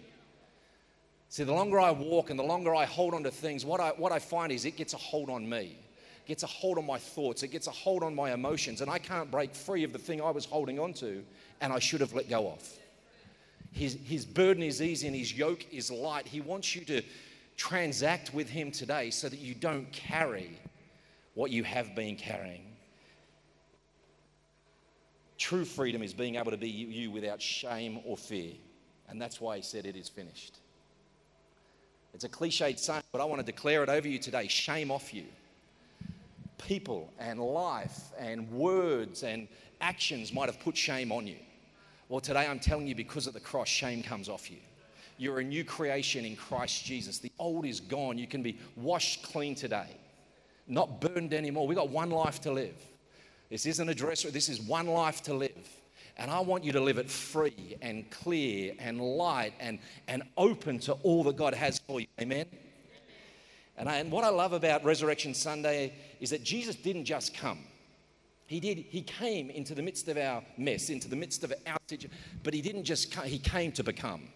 See, 1.29 1.45
the 1.45 1.53
longer 1.53 1.79
I 1.79 1.91
walk 1.91 2.31
and 2.31 2.37
the 2.37 2.43
longer 2.43 2.75
I 2.75 2.83
hold 2.83 3.13
on 3.13 3.23
to 3.23 3.31
things, 3.31 3.63
what 3.63 3.79
I, 3.79 3.91
what 3.91 4.11
I 4.11 4.19
find 4.19 4.51
is 4.51 4.65
it 4.65 4.75
gets 4.75 4.93
a 4.93 4.97
hold 4.97 5.29
on 5.29 5.47
me 5.47 5.77
gets 6.25 6.43
a 6.43 6.47
hold 6.47 6.77
on 6.77 6.85
my 6.85 6.97
thoughts, 6.97 7.43
it 7.43 7.49
gets 7.49 7.67
a 7.67 7.71
hold 7.71 8.03
on 8.03 8.15
my 8.15 8.33
emotions, 8.33 8.81
and 8.81 8.89
I 8.89 8.99
can't 8.99 9.29
break 9.29 9.53
free 9.53 9.83
of 9.83 9.93
the 9.93 9.99
thing 9.99 10.21
I 10.21 10.31
was 10.31 10.45
holding 10.45 10.79
on 10.79 10.93
to 10.93 11.23
and 11.61 11.71
I 11.71 11.79
should 11.79 12.01
have 12.01 12.13
let 12.13 12.29
go 12.29 12.49
of. 12.49 12.67
His, 13.71 13.97
his 14.05 14.25
burden 14.25 14.63
is 14.63 14.81
easy 14.81 15.07
and 15.07 15.15
his 15.15 15.33
yoke 15.33 15.65
is 15.71 15.91
light. 15.91 16.27
He 16.27 16.41
wants 16.41 16.75
you 16.75 16.85
to, 16.85 17.01
transact 17.57 18.33
with 18.33 18.49
Him 18.49 18.71
today 18.71 19.09
so 19.09 19.29
that 19.29 19.39
you 19.39 19.53
don't 19.53 19.91
carry 19.91 20.51
what 21.33 21.51
you 21.51 21.63
have 21.63 21.95
been 21.95 22.15
carrying. 22.15 22.61
True 25.37 25.65
freedom 25.65 26.01
is 26.01 26.13
being 26.13 26.35
able 26.35 26.51
to 26.51 26.57
be 26.57 26.69
you 26.69 27.11
without 27.11 27.41
shame 27.41 27.99
or 28.05 28.15
fear. 28.15 28.53
And 29.09 29.21
that's 29.21 29.41
why 29.41 29.57
He 29.57 29.61
said, 29.61 29.85
It 29.85 29.95
is 29.95 30.09
finished. 30.09 30.59
It's 32.13 32.23
a 32.23 32.29
cliched 32.29 32.79
saying, 32.79 33.03
but 33.11 33.19
I 33.19 33.25
want 33.25 33.41
to 33.41 33.45
declare 33.45 33.83
it 33.83 33.89
over 33.89 34.07
you 34.07 34.19
today 34.19 34.47
shame 34.47 34.89
off 34.89 35.13
you. 35.13 35.25
People 36.57 37.13
and 37.19 37.39
life 37.39 37.99
and 38.17 38.49
words 38.51 39.23
and 39.23 39.47
actions 39.81 40.33
might 40.33 40.47
have 40.47 40.59
put 40.59 40.75
shame 40.75 41.11
on 41.11 41.27
you. 41.27 41.37
Well, 42.09 42.19
today 42.19 42.47
I'm 42.47 42.59
telling 42.59 42.87
you, 42.87 42.95
because 42.95 43.27
of 43.27 43.33
the 43.33 43.39
cross, 43.39 43.67
shame 43.67 44.03
comes 44.03 44.29
off 44.29 44.49
you. 44.49 44.57
You're 45.17 45.39
a 45.39 45.43
new 45.43 45.63
creation 45.63 46.25
in 46.25 46.35
Christ 46.35 46.85
Jesus. 46.85 47.19
The 47.19 47.31
old 47.39 47.65
is 47.65 47.79
gone. 47.79 48.17
You 48.17 48.27
can 48.27 48.43
be 48.43 48.57
washed 48.75 49.23
clean 49.23 49.55
today, 49.55 49.87
not 50.67 51.01
burned 51.01 51.33
anymore. 51.33 51.67
We've 51.67 51.77
got 51.77 51.89
one 51.89 52.11
life 52.11 52.41
to 52.41 52.51
live. 52.51 52.75
This 53.49 53.65
isn't 53.65 53.87
a 53.87 53.95
dress, 53.95 54.23
this 54.23 54.49
is 54.49 54.61
one 54.61 54.87
life 54.87 55.21
to 55.23 55.33
live. 55.33 55.69
And 56.17 56.31
I 56.31 56.39
want 56.39 56.63
you 56.63 56.71
to 56.73 56.79
live 56.79 56.97
it 56.97 57.09
free 57.09 57.75
and 57.81 58.09
clear 58.09 58.73
and 58.79 59.01
light 59.01 59.53
and, 59.59 59.79
and 60.07 60.23
open 60.37 60.79
to 60.79 60.93
all 61.03 61.23
that 61.25 61.35
God 61.35 61.53
has 61.53 61.79
for 61.79 61.99
you. 61.99 62.07
Amen? 62.21 62.45
And, 63.77 63.89
I, 63.89 63.97
and 63.97 64.11
what 64.11 64.23
I 64.23 64.29
love 64.29 64.53
about 64.53 64.83
Resurrection 64.85 65.33
Sunday 65.33 65.93
is 66.19 66.29
that 66.29 66.43
Jesus 66.43 66.75
didn't 66.75 67.05
just 67.05 67.33
come. 67.33 67.59
He 68.47 68.59
did. 68.59 68.77
He 68.77 69.01
came 69.01 69.49
into 69.49 69.73
the 69.73 69.81
midst 69.81 70.07
of 70.07 70.17
our 70.17 70.43
mess, 70.57 70.89
into 70.89 71.09
the 71.09 71.15
midst 71.15 71.43
of 71.43 71.51
our 71.65 71.77
situation, 71.87 72.15
but 72.43 72.53
he 72.53 72.61
didn't 72.61 72.83
just 72.83 73.11
come, 73.11 73.25
he 73.25 73.39
came 73.39 73.71
to 73.73 73.83
become. 73.83 74.29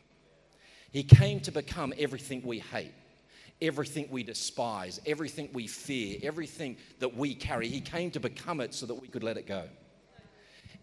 He 0.92 1.04
came 1.04 1.40
to 1.42 1.52
become 1.52 1.94
everything 2.00 2.42
we 2.44 2.60
hate, 2.60 2.94
everything 3.62 4.08
we 4.10 4.24
despise, 4.24 5.00
everything 5.06 5.50
we 5.54 5.68
fear, 5.68 6.18
everything 6.24 6.78
that 7.00 7.16
we 7.16 7.36
carry. 7.36 7.68
He 7.68 7.82
came 7.82 8.10
to 8.12 8.20
become 8.20 8.60
it 8.62 8.74
so 8.74 8.88
that 8.88 8.96
we 8.96 9.08
could 9.08 9.24
let 9.24 9.38
it 9.38 9.46
go. 9.46 9.66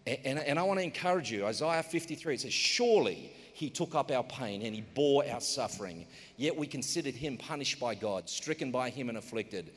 And, 0.05 0.19
and, 0.23 0.39
and 0.39 0.59
I 0.59 0.63
want 0.63 0.79
to 0.79 0.85
encourage 0.85 1.29
you 1.29 1.45
Isaiah 1.45 1.83
53 1.83 2.35
it 2.35 2.41
says, 2.41 2.53
Surely 2.53 3.33
he 3.57 3.71
took 3.71 3.95
up 3.95 4.11
our 4.11 4.23
pain 4.23 4.61
and 4.61 4.75
he 4.75 4.81
bore 4.81 5.27
our 5.27 5.41
suffering. 5.41 6.05
Yet 6.35 6.55
we 6.55 6.67
considered 6.67 7.15
him 7.15 7.37
punished 7.37 7.79
by 7.79 7.95
God, 7.95 8.29
stricken 8.29 8.69
by 8.69 8.91
him 8.91 9.09
and 9.09 9.17
afflicted. 9.17 9.71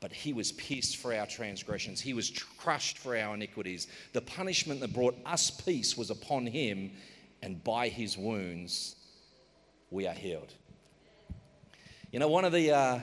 But 0.00 0.12
he 0.12 0.34
was 0.34 0.52
pierced 0.52 0.98
for 0.98 1.14
our 1.14 1.26
transgressions, 1.26 1.98
he 1.98 2.12
was 2.12 2.30
crushed 2.58 2.98
for 2.98 3.16
our 3.16 3.34
iniquities. 3.34 3.86
The 4.12 4.20
punishment 4.20 4.80
that 4.80 4.92
brought 4.92 5.16
us 5.24 5.50
peace 5.50 5.96
was 5.96 6.10
upon 6.10 6.44
him, 6.44 6.90
and 7.40 7.64
by 7.64 7.88
his 7.88 8.18
wounds 8.18 8.96
we 9.90 10.06
are 10.06 10.12
healed. 10.12 10.52
You 12.12 12.18
know, 12.18 12.28
one 12.28 12.44
of 12.44 12.52
the, 12.52 12.70
uh, 12.70 13.00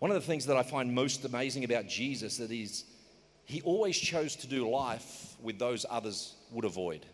one 0.00 0.10
of 0.10 0.16
the 0.16 0.26
things 0.26 0.46
that 0.46 0.56
I 0.56 0.64
find 0.64 0.92
most 0.92 1.24
amazing 1.24 1.62
about 1.62 1.86
Jesus 1.86 2.38
that 2.38 2.50
he's, 2.50 2.82
he 3.44 3.62
always 3.62 3.96
chose 3.96 4.34
to 4.34 4.48
do 4.48 4.68
life 4.68 5.36
with 5.40 5.60
those 5.60 5.86
others 5.88 6.34
would 6.50 6.64
avoid. 6.64 7.06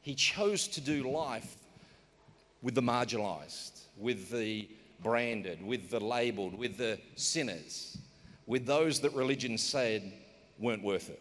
He 0.00 0.14
chose 0.14 0.68
to 0.68 0.80
do 0.80 1.10
life 1.10 1.56
with 2.62 2.74
the 2.74 2.82
marginalized, 2.82 3.80
with 3.96 4.30
the 4.30 4.68
branded, 5.02 5.64
with 5.64 5.90
the 5.90 6.00
labeled, 6.00 6.58
with 6.58 6.76
the 6.76 6.98
sinners, 7.16 7.98
with 8.46 8.66
those 8.66 9.00
that 9.00 9.12
religion 9.14 9.58
said 9.58 10.12
weren't 10.58 10.82
worth 10.82 11.10
it. 11.10 11.20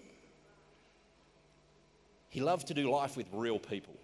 He 2.30 2.42
loved 2.42 2.68
to 2.68 2.74
do 2.74 2.92
life 2.92 3.18
with 3.18 3.26
real 3.34 3.60
people 3.60 3.96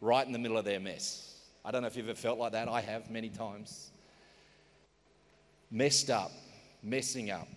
right 0.00 0.26
in 0.26 0.32
the 0.32 0.38
middle 0.38 0.56
of 0.58 0.64
their 0.64 0.80
mess. 0.80 1.36
I 1.64 1.70
don't 1.70 1.82
know 1.82 1.88
if 1.88 1.96
you've 1.96 2.08
ever 2.08 2.16
felt 2.16 2.38
like 2.38 2.52
that. 2.52 2.68
I 2.68 2.80
have 2.80 3.10
many 3.10 3.28
times. 3.28 3.90
Messed 5.70 6.10
up, 6.10 6.30
messing 6.82 7.30
up, 7.30 7.48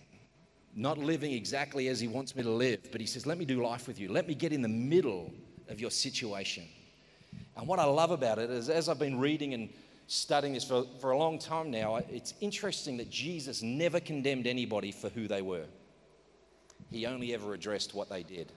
not 0.74 0.98
living 0.98 1.32
exactly 1.32 1.88
as 1.88 2.00
He 2.00 2.08
wants 2.08 2.34
me 2.34 2.42
to 2.42 2.50
live, 2.50 2.90
but 2.90 3.00
He 3.00 3.06
says, 3.06 3.26
Let 3.26 3.38
me 3.38 3.44
do 3.44 3.62
life 3.62 3.86
with 3.86 4.00
you. 4.00 4.10
Let 4.10 4.26
me 4.26 4.34
get 4.34 4.52
in 4.52 4.62
the 4.62 4.68
middle 4.68 5.32
of 5.68 5.80
your 5.80 5.90
situation. 5.90 6.64
And 7.56 7.66
what 7.66 7.78
I 7.78 7.84
love 7.84 8.10
about 8.10 8.38
it 8.38 8.50
is, 8.50 8.68
as 8.68 8.88
I've 8.88 8.98
been 8.98 9.18
reading 9.18 9.54
and 9.54 9.68
studying 10.06 10.54
this 10.54 10.64
for, 10.64 10.84
for 11.00 11.10
a 11.10 11.18
long 11.18 11.38
time 11.38 11.70
now, 11.70 11.96
it's 11.96 12.34
interesting 12.40 12.96
that 12.96 13.10
Jesus 13.10 13.62
never 13.62 14.00
condemned 14.00 14.46
anybody 14.46 14.92
for 14.92 15.08
who 15.10 15.28
they 15.28 15.42
were, 15.42 15.66
He 16.90 17.06
only 17.06 17.34
ever 17.34 17.54
addressed 17.54 17.94
what 17.94 18.08
they 18.08 18.22
did. 18.22 18.52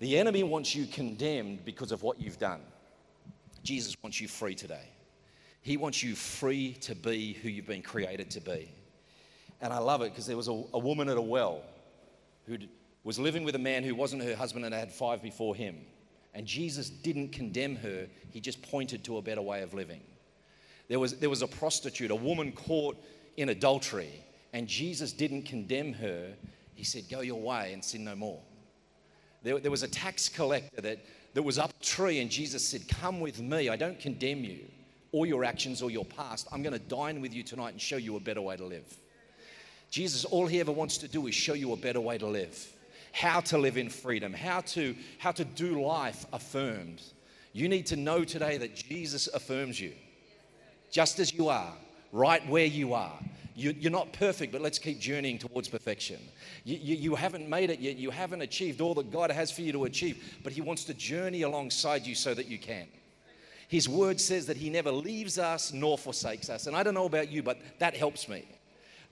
The 0.00 0.18
enemy 0.18 0.42
wants 0.42 0.74
you 0.74 0.86
condemned 0.86 1.64
because 1.64 1.92
of 1.92 2.02
what 2.02 2.20
you've 2.20 2.38
done. 2.38 2.60
Jesus 3.62 3.96
wants 4.02 4.20
you 4.20 4.28
free 4.28 4.54
today. 4.54 4.88
He 5.62 5.76
wants 5.76 6.02
you 6.02 6.14
free 6.14 6.74
to 6.82 6.94
be 6.94 7.32
who 7.32 7.48
you've 7.48 7.66
been 7.66 7.80
created 7.80 8.30
to 8.32 8.40
be. 8.40 8.68
And 9.62 9.72
I 9.72 9.78
love 9.78 10.02
it 10.02 10.10
because 10.10 10.26
there 10.26 10.36
was 10.36 10.48
a, 10.48 10.62
a 10.74 10.78
woman 10.78 11.08
at 11.08 11.16
a 11.16 11.22
well 11.22 11.62
who 12.46 12.58
was 13.04 13.18
living 13.18 13.44
with 13.44 13.54
a 13.54 13.58
man 13.58 13.84
who 13.84 13.94
wasn't 13.94 14.22
her 14.22 14.34
husband 14.34 14.64
and 14.64 14.74
had 14.74 14.90
five 14.90 15.22
before 15.22 15.54
him. 15.54 15.76
And 16.34 16.46
Jesus 16.46 16.90
didn't 16.90 17.28
condemn 17.28 17.76
her, 17.76 18.08
he 18.30 18.40
just 18.40 18.60
pointed 18.62 19.04
to 19.04 19.18
a 19.18 19.22
better 19.22 19.42
way 19.42 19.62
of 19.62 19.72
living. 19.72 20.00
There 20.88 20.98
was, 20.98 21.16
there 21.18 21.30
was 21.30 21.42
a 21.42 21.46
prostitute, 21.46 22.10
a 22.10 22.16
woman 22.16 22.52
caught 22.52 22.96
in 23.36 23.50
adultery, 23.50 24.24
and 24.52 24.66
Jesus 24.66 25.12
didn't 25.12 25.42
condemn 25.42 25.92
her. 25.94 26.32
He 26.74 26.84
said, 26.84 27.04
Go 27.08 27.20
your 27.20 27.40
way 27.40 27.72
and 27.72 27.84
sin 27.84 28.04
no 28.04 28.16
more. 28.16 28.40
There, 29.42 29.60
there 29.60 29.70
was 29.70 29.82
a 29.82 29.88
tax 29.88 30.28
collector 30.28 30.80
that, 30.80 31.04
that 31.34 31.42
was 31.42 31.58
up 31.58 31.70
a 31.78 31.84
tree, 31.84 32.20
and 32.20 32.30
Jesus 32.30 32.66
said, 32.66 32.88
Come 32.88 33.20
with 33.20 33.40
me. 33.40 33.68
I 33.68 33.76
don't 33.76 33.98
condemn 34.00 34.44
you 34.44 34.60
or 35.12 35.26
your 35.26 35.44
actions 35.44 35.80
or 35.80 35.90
your 35.90 36.04
past. 36.04 36.48
I'm 36.50 36.62
going 36.62 36.72
to 36.72 36.78
dine 36.78 37.20
with 37.20 37.32
you 37.32 37.44
tonight 37.44 37.70
and 37.70 37.80
show 37.80 37.96
you 37.96 38.16
a 38.16 38.20
better 38.20 38.42
way 38.42 38.56
to 38.56 38.64
live. 38.64 38.96
Jesus, 39.88 40.24
all 40.24 40.48
he 40.48 40.58
ever 40.58 40.72
wants 40.72 40.98
to 40.98 41.06
do 41.06 41.28
is 41.28 41.36
show 41.36 41.54
you 41.54 41.72
a 41.72 41.76
better 41.76 42.00
way 42.00 42.18
to 42.18 42.26
live, 42.26 42.73
how 43.14 43.40
to 43.40 43.56
live 43.56 43.76
in 43.76 43.88
freedom, 43.88 44.32
how 44.32 44.60
to, 44.60 44.94
how 45.18 45.30
to 45.30 45.44
do 45.44 45.80
life 45.80 46.26
affirmed. 46.32 47.00
You 47.52 47.68
need 47.68 47.86
to 47.86 47.96
know 47.96 48.24
today 48.24 48.58
that 48.58 48.74
Jesus 48.74 49.28
affirms 49.28 49.80
you 49.80 49.92
just 50.90 51.20
as 51.20 51.32
you 51.32 51.48
are, 51.48 51.72
right 52.12 52.46
where 52.48 52.66
you 52.66 52.92
are. 52.92 53.18
You, 53.54 53.72
are 53.86 53.90
not 53.90 54.12
perfect, 54.12 54.52
but 54.52 54.60
let's 54.60 54.80
keep 54.80 54.98
journeying 54.98 55.38
towards 55.38 55.68
perfection. 55.68 56.18
You, 56.64 56.76
you, 56.76 56.96
you 56.96 57.14
haven't 57.14 57.48
made 57.48 57.70
it 57.70 57.78
yet. 57.78 57.96
You 57.96 58.10
haven't 58.10 58.42
achieved 58.42 58.80
all 58.80 58.94
that 58.94 59.12
God 59.12 59.30
has 59.30 59.52
for 59.52 59.62
you 59.62 59.70
to 59.72 59.84
achieve, 59.84 60.40
but 60.42 60.52
He 60.52 60.60
wants 60.60 60.82
to 60.84 60.94
journey 60.94 61.42
alongside 61.42 62.04
you 62.04 62.16
so 62.16 62.34
that 62.34 62.46
you 62.46 62.58
can. 62.58 62.88
His 63.68 63.88
word 63.88 64.20
says 64.20 64.46
that 64.46 64.56
He 64.56 64.70
never 64.70 64.90
leaves 64.90 65.38
us 65.38 65.72
nor 65.72 65.96
forsakes 65.96 66.50
us. 66.50 66.66
And 66.66 66.76
I 66.76 66.82
don't 66.82 66.94
know 66.94 67.06
about 67.06 67.30
you, 67.30 67.44
but 67.44 67.58
that 67.78 67.96
helps 67.96 68.28
me. 68.28 68.44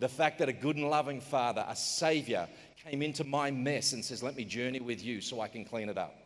The 0.01 0.09
fact 0.09 0.41
that 0.41 0.49
a 0.49 0.53
good 0.53 0.75
and 0.77 0.91
loving 0.91 1.21
Father, 1.21 1.65
a 1.69 1.77
Savior, 1.77 2.49
came 2.89 3.03
into 3.03 3.25
my 3.25 3.51
mess 3.51 3.93
and 3.93 4.05
says, 4.05 4.23
Let 4.23 4.37
me 4.37 4.45
journey 4.45 4.81
with 4.81 5.05
you 5.05 5.21
so 5.21 5.41
I 5.41 5.49
can 5.49 5.65
clean 5.65 5.89
it 5.89 5.99
up. 5.99 6.17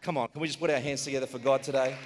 Come 0.00 0.16
on, 0.16 0.28
can 0.28 0.40
we 0.40 0.46
just 0.46 0.60
put 0.60 0.70
our 0.70 0.80
hands 0.80 1.02
together 1.02 1.26
for 1.26 1.38
God 1.38 1.62
today? 1.62 1.96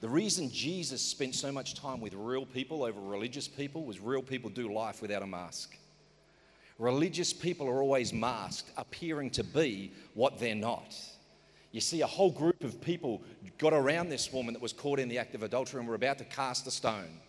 The 0.00 0.08
reason 0.08 0.50
Jesus 0.50 1.00
spent 1.00 1.34
so 1.34 1.52
much 1.52 1.74
time 1.74 2.00
with 2.00 2.14
real 2.14 2.44
people 2.44 2.82
over 2.82 3.00
religious 3.00 3.46
people 3.46 3.84
was 3.84 4.00
real 4.00 4.22
people 4.22 4.50
do 4.50 4.72
life 4.72 5.00
without 5.00 5.22
a 5.22 5.26
mask. 5.26 5.76
Religious 6.78 7.32
people 7.32 7.68
are 7.68 7.80
always 7.80 8.12
masked, 8.12 8.72
appearing 8.76 9.30
to 9.30 9.44
be 9.44 9.92
what 10.14 10.40
they're 10.40 10.56
not. 10.56 10.96
You 11.70 11.80
see, 11.80 12.00
a 12.00 12.06
whole 12.06 12.32
group 12.32 12.64
of 12.64 12.80
people 12.80 13.22
got 13.58 13.72
around 13.72 14.08
this 14.08 14.32
woman 14.32 14.54
that 14.54 14.62
was 14.62 14.72
caught 14.72 14.98
in 14.98 15.08
the 15.08 15.18
act 15.18 15.36
of 15.36 15.44
adultery 15.44 15.78
and 15.78 15.88
were 15.88 15.94
about 15.94 16.18
to 16.18 16.24
cast 16.24 16.66
a 16.66 16.72
stone. 16.72 17.20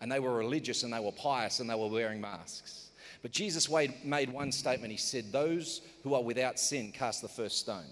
And 0.00 0.10
they 0.10 0.20
were 0.20 0.34
religious 0.34 0.82
and 0.82 0.92
they 0.92 1.00
were 1.00 1.12
pious 1.12 1.60
and 1.60 1.68
they 1.68 1.74
were 1.74 1.88
wearing 1.88 2.20
masks. 2.20 2.90
But 3.22 3.32
Jesus 3.32 3.68
made 4.04 4.30
one 4.30 4.50
statement. 4.50 4.90
He 4.90 4.96
said, 4.96 5.30
Those 5.30 5.82
who 6.02 6.14
are 6.14 6.22
without 6.22 6.58
sin 6.58 6.90
cast 6.92 7.22
the 7.22 7.28
first 7.28 7.58
stone. 7.58 7.90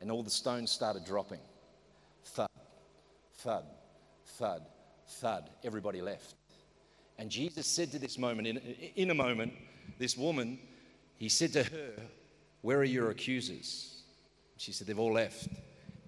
And 0.00 0.10
all 0.10 0.22
the 0.22 0.30
stones 0.30 0.70
started 0.70 1.04
dropping. 1.04 1.40
Thud, 2.24 2.48
thud, 3.34 3.64
thud, 4.24 4.62
thud. 5.06 5.50
Everybody 5.62 6.00
left. 6.00 6.34
And 7.18 7.30
Jesus 7.30 7.66
said 7.66 7.92
to 7.92 7.98
this 7.98 8.18
moment, 8.18 8.48
in, 8.48 8.56
in 8.96 9.10
a 9.10 9.14
moment, 9.14 9.52
this 9.98 10.16
woman, 10.16 10.58
he 11.16 11.28
said 11.28 11.52
to 11.52 11.62
her, 11.62 11.92
Where 12.62 12.78
are 12.78 12.84
your 12.84 13.10
accusers? 13.10 14.02
She 14.56 14.72
said, 14.72 14.86
They've 14.86 14.98
all 14.98 15.12
left. 15.12 15.48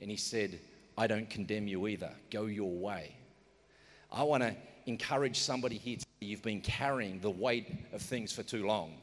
And 0.00 0.10
he 0.10 0.16
said, 0.16 0.58
I 0.98 1.06
don't 1.06 1.30
condemn 1.30 1.68
you 1.68 1.86
either. 1.86 2.10
Go 2.30 2.46
your 2.46 2.70
way. 2.70 3.16
I 4.12 4.22
want 4.24 4.42
to 4.42 4.54
encourage 4.86 5.38
somebody 5.38 5.78
here 5.78 5.96
today. 5.96 6.06
You've 6.20 6.42
been 6.42 6.60
carrying 6.60 7.20
the 7.20 7.30
weight 7.30 7.66
of 7.92 8.02
things 8.02 8.32
for 8.32 8.42
too 8.42 8.66
long. 8.66 8.94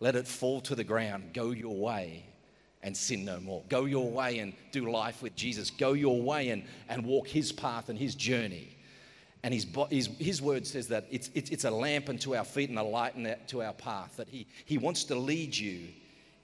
Let 0.00 0.16
it 0.16 0.26
fall 0.26 0.60
to 0.62 0.74
the 0.74 0.84
ground. 0.84 1.32
Go 1.32 1.52
your 1.52 1.76
way 1.76 2.24
and 2.82 2.96
sin 2.96 3.24
no 3.24 3.38
more. 3.40 3.62
Go 3.68 3.84
your 3.84 4.10
way 4.10 4.38
and 4.38 4.54
do 4.72 4.90
life 4.90 5.22
with 5.22 5.36
Jesus. 5.36 5.70
Go 5.70 5.92
your 5.92 6.20
way 6.20 6.48
and, 6.48 6.64
and 6.88 7.04
walk 7.04 7.28
his 7.28 7.52
path 7.52 7.88
and 7.90 7.98
his 7.98 8.14
journey. 8.14 8.76
And 9.42 9.54
his, 9.54 9.66
his, 9.90 10.08
his 10.18 10.42
word 10.42 10.66
says 10.66 10.88
that 10.88 11.06
it's, 11.10 11.30
it's, 11.34 11.50
it's 11.50 11.64
a 11.64 11.70
lamp 11.70 12.08
unto 12.08 12.34
our 12.34 12.44
feet 12.44 12.70
and 12.70 12.78
a 12.78 12.82
light 12.82 13.48
to 13.48 13.62
our 13.62 13.72
path, 13.72 14.16
that 14.16 14.28
he, 14.28 14.46
he 14.64 14.78
wants 14.78 15.04
to 15.04 15.14
lead 15.14 15.56
you 15.56 15.88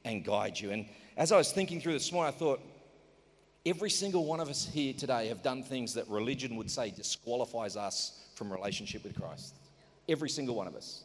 and 0.04 0.24
guide 0.24 0.58
you. 0.58 0.70
And 0.70 0.86
as 1.16 1.32
I 1.32 1.36
was 1.36 1.52
thinking 1.52 1.80
through 1.80 1.94
this 1.94 2.12
morning, 2.12 2.32
I 2.34 2.38
thought, 2.38 2.60
Every 3.66 3.90
single 3.90 4.24
one 4.24 4.38
of 4.38 4.48
us 4.48 4.64
here 4.72 4.92
today 4.92 5.26
have 5.26 5.42
done 5.42 5.64
things 5.64 5.94
that 5.94 6.06
religion 6.08 6.54
would 6.54 6.70
say 6.70 6.92
disqualifies 6.92 7.76
us 7.76 8.24
from 8.36 8.52
relationship 8.52 9.02
with 9.02 9.20
Christ. 9.20 9.56
Every 10.08 10.28
single 10.28 10.54
one 10.54 10.68
of 10.68 10.76
us. 10.76 11.02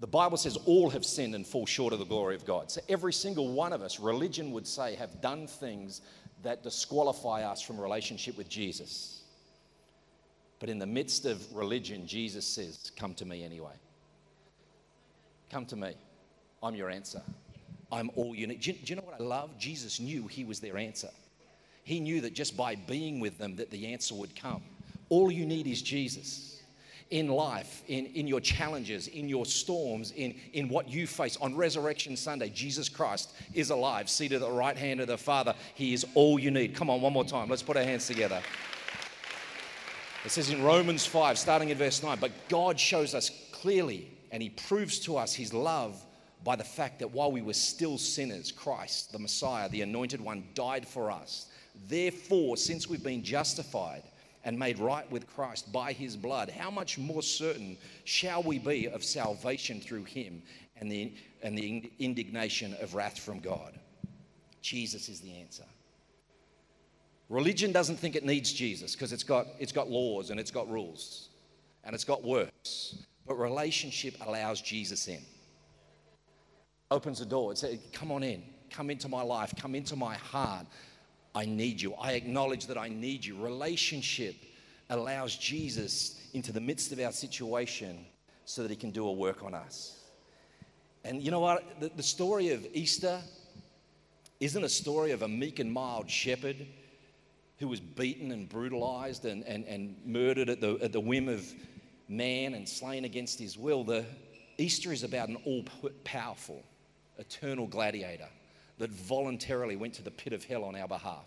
The 0.00 0.06
Bible 0.06 0.38
says 0.38 0.56
all 0.64 0.88
have 0.88 1.04
sinned 1.04 1.34
and 1.34 1.46
fall 1.46 1.66
short 1.66 1.92
of 1.92 1.98
the 1.98 2.06
glory 2.06 2.36
of 2.36 2.46
God. 2.46 2.70
So 2.70 2.80
every 2.88 3.12
single 3.12 3.52
one 3.52 3.74
of 3.74 3.82
us, 3.82 4.00
religion 4.00 4.52
would 4.52 4.66
say, 4.66 4.94
have 4.94 5.20
done 5.20 5.46
things 5.46 6.00
that 6.42 6.62
disqualify 6.62 7.42
us 7.42 7.60
from 7.60 7.78
relationship 7.78 8.38
with 8.38 8.48
Jesus. 8.48 9.24
But 10.60 10.70
in 10.70 10.78
the 10.78 10.86
midst 10.86 11.26
of 11.26 11.54
religion, 11.54 12.06
Jesus 12.06 12.46
says, 12.46 12.92
Come 12.96 13.12
to 13.14 13.26
me 13.26 13.44
anyway. 13.44 13.74
Come 15.50 15.66
to 15.66 15.76
me. 15.76 15.92
I'm 16.62 16.74
your 16.74 16.88
answer. 16.88 17.20
I'm 17.92 18.10
all 18.14 18.34
you 18.34 18.46
need. 18.46 18.60
Do 18.60 18.70
you, 18.70 18.78
do 18.78 18.90
you 18.90 18.96
know 18.96 19.02
what 19.02 19.20
I 19.20 19.22
love? 19.22 19.58
Jesus 19.58 20.00
knew 20.00 20.26
he 20.28 20.44
was 20.44 20.60
their 20.60 20.78
answer. 20.78 21.10
He 21.88 22.00
knew 22.00 22.20
that 22.20 22.34
just 22.34 22.54
by 22.54 22.74
being 22.74 23.18
with 23.18 23.38
them 23.38 23.56
that 23.56 23.70
the 23.70 23.86
answer 23.86 24.14
would 24.14 24.36
come. 24.36 24.60
All 25.08 25.32
you 25.32 25.46
need 25.46 25.66
is 25.66 25.80
Jesus. 25.80 26.60
In 27.08 27.28
life, 27.28 27.82
in, 27.88 28.04
in 28.08 28.28
your 28.28 28.42
challenges, 28.42 29.08
in 29.08 29.26
your 29.26 29.46
storms, 29.46 30.12
in, 30.14 30.34
in 30.52 30.68
what 30.68 30.90
you 30.90 31.06
face. 31.06 31.38
On 31.40 31.56
Resurrection 31.56 32.14
Sunday, 32.14 32.50
Jesus 32.50 32.90
Christ 32.90 33.34
is 33.54 33.70
alive, 33.70 34.10
seated 34.10 34.42
at 34.42 34.48
the 34.48 34.52
right 34.52 34.76
hand 34.76 35.00
of 35.00 35.06
the 35.06 35.16
Father. 35.16 35.54
He 35.76 35.94
is 35.94 36.04
all 36.12 36.38
you 36.38 36.50
need. 36.50 36.74
Come 36.74 36.90
on, 36.90 37.00
one 37.00 37.14
more 37.14 37.24
time. 37.24 37.48
Let's 37.48 37.62
put 37.62 37.78
our 37.78 37.82
hands 37.82 38.06
together. 38.06 38.42
It 40.26 40.30
says 40.30 40.50
in 40.50 40.62
Romans 40.62 41.06
5, 41.06 41.38
starting 41.38 41.70
in 41.70 41.78
verse 41.78 42.02
9, 42.02 42.18
but 42.20 42.32
God 42.50 42.78
shows 42.78 43.14
us 43.14 43.30
clearly 43.50 44.10
and 44.30 44.42
He 44.42 44.50
proves 44.50 44.98
to 45.00 45.16
us 45.16 45.32
His 45.32 45.54
love 45.54 46.04
by 46.44 46.54
the 46.54 46.64
fact 46.64 46.98
that 46.98 47.12
while 47.12 47.32
we 47.32 47.40
were 47.40 47.54
still 47.54 47.96
sinners, 47.96 48.52
Christ, 48.52 49.10
the 49.10 49.18
Messiah, 49.18 49.70
the 49.70 49.80
Anointed 49.80 50.20
One, 50.20 50.44
died 50.52 50.86
for 50.86 51.10
us. 51.10 51.46
Therefore, 51.86 52.56
since 52.56 52.88
we've 52.88 53.02
been 53.02 53.22
justified 53.22 54.02
and 54.44 54.58
made 54.58 54.78
right 54.78 55.10
with 55.10 55.26
Christ 55.26 55.72
by 55.72 55.92
his 55.92 56.16
blood, 56.16 56.50
how 56.50 56.70
much 56.70 56.98
more 56.98 57.22
certain 57.22 57.76
shall 58.04 58.42
we 58.42 58.58
be 58.58 58.88
of 58.88 59.04
salvation 59.04 59.80
through 59.80 60.04
him 60.04 60.42
and 60.76 60.90
the, 60.90 61.12
and 61.42 61.56
the 61.56 61.90
indignation 61.98 62.74
of 62.80 62.94
wrath 62.94 63.18
from 63.18 63.40
God? 63.40 63.78
Jesus 64.62 65.08
is 65.08 65.20
the 65.20 65.32
answer. 65.32 65.64
Religion 67.28 67.72
doesn't 67.72 67.96
think 67.96 68.16
it 68.16 68.24
needs 68.24 68.52
Jesus 68.52 68.94
because 68.94 69.12
it's 69.12 69.22
got, 69.22 69.46
it's 69.58 69.72
got 69.72 69.90
laws 69.90 70.30
and 70.30 70.40
it's 70.40 70.50
got 70.50 70.68
rules 70.70 71.28
and 71.84 71.94
it's 71.94 72.04
got 72.04 72.24
works. 72.24 73.04
But 73.26 73.38
relationship 73.38 74.14
allows 74.26 74.62
Jesus 74.62 75.08
in. 75.08 75.20
Opens 76.90 77.18
the 77.18 77.26
door. 77.26 77.52
It 77.52 77.58
says, 77.58 77.78
Come 77.92 78.10
on 78.10 78.22
in. 78.22 78.42
Come 78.70 78.88
into 78.90 79.08
my 79.08 79.22
life. 79.22 79.52
Come 79.60 79.74
into 79.74 79.94
my 79.94 80.14
heart. 80.16 80.66
I 81.34 81.44
need 81.44 81.80
you. 81.80 81.94
I 81.94 82.12
acknowledge 82.12 82.66
that 82.66 82.78
I 82.78 82.88
need 82.88 83.24
you. 83.24 83.40
Relationship 83.42 84.36
allows 84.90 85.36
Jesus 85.36 86.20
into 86.32 86.52
the 86.52 86.60
midst 86.60 86.92
of 86.92 87.00
our 87.00 87.12
situation 87.12 88.04
so 88.44 88.62
that 88.62 88.70
he 88.70 88.76
can 88.76 88.90
do 88.90 89.06
a 89.06 89.12
work 89.12 89.42
on 89.42 89.54
us. 89.54 89.98
And 91.04 91.22
you 91.22 91.30
know 91.30 91.40
what? 91.40 91.80
The, 91.80 91.90
the 91.96 92.02
story 92.02 92.50
of 92.50 92.66
Easter 92.72 93.20
isn't 94.40 94.62
a 94.62 94.68
story 94.68 95.12
of 95.12 95.22
a 95.22 95.28
meek 95.28 95.58
and 95.58 95.72
mild 95.72 96.10
shepherd 96.10 96.56
who 97.58 97.68
was 97.68 97.80
beaten 97.80 98.30
and 98.30 98.48
brutalized 98.48 99.24
and, 99.24 99.44
and, 99.44 99.64
and 99.64 99.96
murdered 100.04 100.48
at 100.48 100.60
the, 100.60 100.78
at 100.80 100.92
the 100.92 101.00
whim 101.00 101.28
of 101.28 101.44
man 102.08 102.54
and 102.54 102.68
slain 102.68 103.04
against 103.04 103.38
his 103.38 103.58
will. 103.58 103.84
The 103.84 104.04
Easter 104.58 104.92
is 104.92 105.02
about 105.02 105.28
an 105.28 105.36
all 105.44 105.64
powerful, 106.04 106.62
eternal 107.18 107.66
gladiator 107.66 108.28
that 108.78 108.90
voluntarily 108.90 109.76
went 109.76 109.94
to 109.94 110.02
the 110.02 110.10
pit 110.10 110.32
of 110.32 110.44
hell 110.44 110.64
on 110.64 110.76
our 110.76 110.88
behalf, 110.88 111.26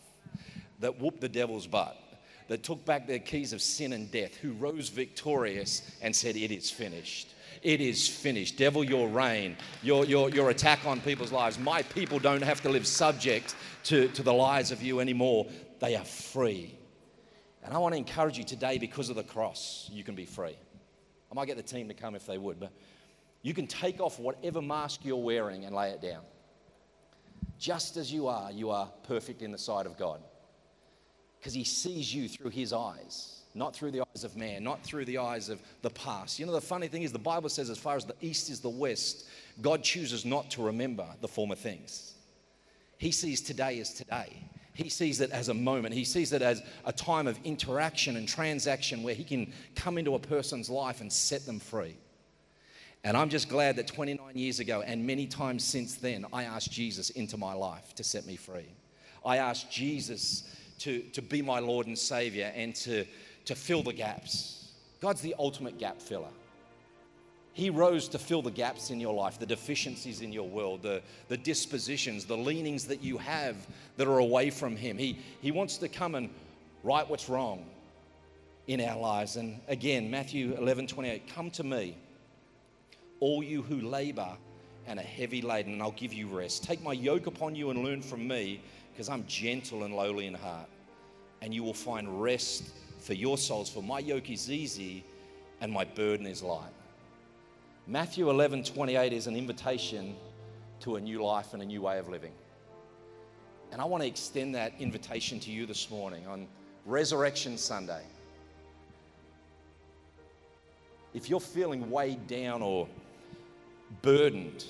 that 0.80 1.00
whooped 1.00 1.22
the 1.22 1.30
devil's 1.30 1.68
butt, 1.68 1.98
that 2.48 2.64
took 2.64 2.84
back 2.86 3.08
their 3.08 3.20
keys 3.20 3.54
of 3.54 3.62
sin 3.62 3.94
and 3.94 4.12
death, 4.12 4.36
who 4.36 4.52
rose 4.54 4.90
victorious 4.90 5.82
and 6.02 6.16
said, 6.16 6.36
It 6.36 6.52
is 6.52 6.70
finished. 6.70 7.34
It 7.62 7.80
is 7.80 8.08
finished. 8.08 8.58
Devil, 8.58 8.84
your 8.84 9.08
reign, 9.08 9.56
your, 9.84 10.04
your, 10.06 10.30
your 10.30 10.50
attack 10.50 10.86
on 10.86 11.00
people's 11.00 11.32
lives. 11.32 11.60
My 11.60 11.84
people 11.84 12.18
don't 12.18 12.42
have 12.42 12.62
to 12.62 12.70
live 12.70 12.88
subject 12.88 13.56
to, 13.84 14.08
to 14.10 14.24
the 14.24 14.34
lies 14.34 14.72
of 14.72 14.82
you 14.82 15.00
anymore. 15.00 15.46
They 15.80 15.96
are 15.96 16.04
free. 16.04 16.76
And 17.64 17.74
I 17.74 17.78
want 17.78 17.94
to 17.94 17.98
encourage 17.98 18.38
you 18.38 18.44
today, 18.44 18.78
because 18.80 19.10
of 19.10 19.16
the 19.16 19.24
cross, 19.24 19.90
you 19.94 20.04
can 20.04 20.16
be 20.16 20.26
free. 20.26 20.56
I 21.32 21.36
might 21.36 21.46
get 21.46 21.58
the 21.58 21.64
team 21.64 21.88
to 21.88 21.94
come 21.94 22.16
if 22.16 22.26
they 22.26 22.38
would, 22.38 22.60
but 22.60 22.72
you 23.44 23.54
can 23.54 23.68
take 23.68 24.00
off 24.00 24.20
whatever 24.20 24.62
mask 24.62 25.02
you're 25.04 25.18
wearing 25.18 25.66
and 25.66 25.76
lay 25.76 25.92
it 25.92 26.02
down. 26.02 26.22
Just 27.62 27.96
as 27.96 28.12
you 28.12 28.26
are, 28.26 28.52
you 28.52 28.72
are 28.72 28.90
perfect 29.04 29.44
in 29.44 29.52
the 29.52 29.58
sight 29.58 29.86
of 29.86 29.96
God. 29.96 30.20
Because 31.40 31.54
He 31.54 31.64
sees 31.64 32.14
you 32.14 32.28
through 32.28 32.50
His 32.50 32.74
eyes, 32.74 33.42
not 33.54 33.76
through 33.76 33.92
the 33.92 34.02
eyes 34.02 34.24
of 34.24 34.36
man, 34.36 34.64
not 34.64 34.84
through 34.84 35.06
the 35.06 35.20
eyes 35.20 35.48
of 35.48 35.62
the 35.84 35.92
past. 35.92 36.40
You 36.40 36.48
know, 36.48 36.54
the 36.54 36.60
funny 36.60 36.88
thing 36.88 37.04
is, 37.04 37.12
the 37.12 37.20
Bible 37.20 37.50
says, 37.50 37.70
as 37.70 37.78
far 37.78 37.96
as 37.96 38.04
the 38.04 38.16
east 38.20 38.50
is 38.50 38.62
the 38.62 38.70
west, 38.70 39.28
God 39.62 39.84
chooses 39.84 40.26
not 40.26 40.50
to 40.52 40.64
remember 40.64 41.06
the 41.22 41.28
former 41.28 41.54
things. 41.54 42.16
He 42.98 43.12
sees 43.12 43.42
today 43.42 43.80
as 43.80 43.94
today. 43.94 44.42
He 44.74 44.90
sees 44.90 45.22
it 45.22 45.30
as 45.30 45.50
a 45.50 45.54
moment. 45.54 45.94
He 45.94 46.04
sees 46.04 46.34
it 46.34 46.42
as 46.42 46.64
a 46.86 46.92
time 46.92 47.28
of 47.28 47.38
interaction 47.44 48.16
and 48.16 48.28
transaction 48.28 49.04
where 49.04 49.14
he 49.14 49.24
can 49.24 49.54
come 49.76 50.00
into 50.00 50.16
a 50.16 50.20
person's 50.20 50.68
life 50.68 51.00
and 51.00 51.14
set 51.14 51.46
them 51.46 51.60
free. 51.60 51.96
And 53.04 53.18
I'm 53.18 53.30
just 53.30 53.50
glad 53.50 53.78
that 53.78 53.88
29 53.88 54.38
years 54.38 54.60
ago 54.60 54.84
and 54.86 55.06
many 55.06 55.26
times 55.26 55.64
since 55.64 55.96
then, 55.96 56.26
I 56.32 56.44
asked 56.44 56.72
Jesus 56.72 57.10
into 57.12 57.38
my 57.38 57.54
life 57.54 57.96
to 57.96 58.04
set 58.04 58.28
me 58.28 58.36
free. 58.36 58.70
I 59.26 59.38
asked 59.38 59.72
Jesus 59.72 60.44
to, 60.80 61.02
to 61.14 61.22
be 61.22 61.42
my 61.42 61.60
Lord 61.60 61.88
and 61.88 61.98
Savior 61.98 62.52
and 62.56 62.76
to, 62.76 63.06
to 63.46 63.56
fill 63.56 63.82
the 63.82 63.94
gaps. 63.94 64.72
God's 65.02 65.22
the 65.22 65.36
ultimate 65.40 65.80
gap 65.80 66.00
filler. 66.00 66.30
He 67.54 67.70
rose 67.70 68.08
to 68.10 68.20
fill 68.20 68.42
the 68.42 68.52
gaps 68.52 68.92
in 68.92 69.00
your 69.00 69.14
life, 69.14 69.38
the 69.40 69.46
deficiencies 69.46 70.22
in 70.22 70.32
your 70.32 70.48
world, 70.48 70.84
the, 70.84 71.02
the 71.28 71.38
dispositions, 71.38 72.26
the 72.26 72.38
leanings 72.38 72.86
that 72.86 73.04
you 73.04 73.18
have 73.18 73.56
that 73.98 74.08
are 74.08 74.20
away 74.20 74.50
from 74.50 74.76
Him. 74.76 74.98
He, 74.98 75.20
he 75.42 75.52
wants 75.52 75.78
to 75.78 75.90
come 75.90 76.16
and 76.16 76.30
right 76.84 77.08
what's 77.10 77.28
wrong 77.28 77.66
in 78.68 78.80
our 78.80 78.98
lives. 78.98 79.36
And 79.36 79.60
again, 79.68 80.10
Matthew 80.10 80.56
11 80.58 80.88
28, 80.88 81.28
come 81.28 81.52
to 81.52 81.64
me 81.64 81.98
all 83.22 83.42
you 83.42 83.62
who 83.62 83.80
labor 83.80 84.36
and 84.88 85.00
are 85.00 85.04
heavy 85.04 85.42
laden, 85.42 85.74
and 85.74 85.82
I'll 85.82 85.92
give 85.92 86.12
you 86.12 86.28
rest. 86.28 86.64
Take 86.64 86.84
my 86.84 86.92
yoke 86.92 87.28
upon 87.28 87.56
you 87.56 87.70
and 87.70 87.84
learn 87.84 88.02
from 88.02 88.28
me, 88.28 88.62
because 88.92 89.08
I'm 89.08 89.26
gentle 89.28 89.84
and 89.84 89.96
lowly 89.96 90.26
in 90.28 90.34
heart, 90.34 90.68
and 91.42 91.54
you 91.54 91.64
will 91.64 91.74
find 91.74 92.22
rest 92.22 92.72
for 93.00 93.14
your 93.14 93.38
souls. 93.38 93.70
For 93.70 93.82
my 93.82 94.00
yoke 94.00 94.30
is 94.30 94.52
easy 94.52 95.06
and 95.62 95.72
my 95.72 95.86
burden 95.86 96.26
is 96.26 96.44
light. 96.44 96.74
Matthew 97.88 98.30
11 98.30 98.64
28 98.64 99.14
is 99.14 99.28
an 99.28 99.36
invitation 99.36 100.16
to 100.82 100.96
a 100.96 101.02
new 101.02 101.24
life 101.24 101.54
and 101.54 101.62
a 101.62 101.66
new 101.66 101.82
way 101.82 102.00
of 102.00 102.10
living. 102.10 102.34
And 103.72 103.80
I 103.80 103.86
want 103.86 104.04
to 104.04 104.08
extend 104.08 104.56
that 104.56 104.74
invitation 104.80 105.40
to 105.42 105.52
you 105.52 105.66
this 105.66 105.90
morning 105.90 106.28
on 106.28 106.48
Resurrection 106.86 107.58
Sunday. 107.58 108.04
If 111.14 111.30
you're 111.30 111.40
feeling 111.40 111.90
weighed 111.90 112.28
down 112.28 112.62
or 112.62 112.88
burdened 114.02 114.66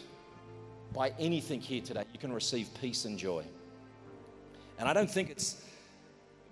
by 0.94 1.14
anything 1.20 1.62
here 1.62 1.82
today, 1.82 2.04
you 2.12 2.20
can 2.20 2.34
receive 2.34 2.68
peace 2.80 3.06
and 3.06 3.18
joy. 3.18 3.44
And 4.78 4.90
I 4.90 4.94
don't 4.94 5.10
think 5.10 5.30
it's 5.30 5.64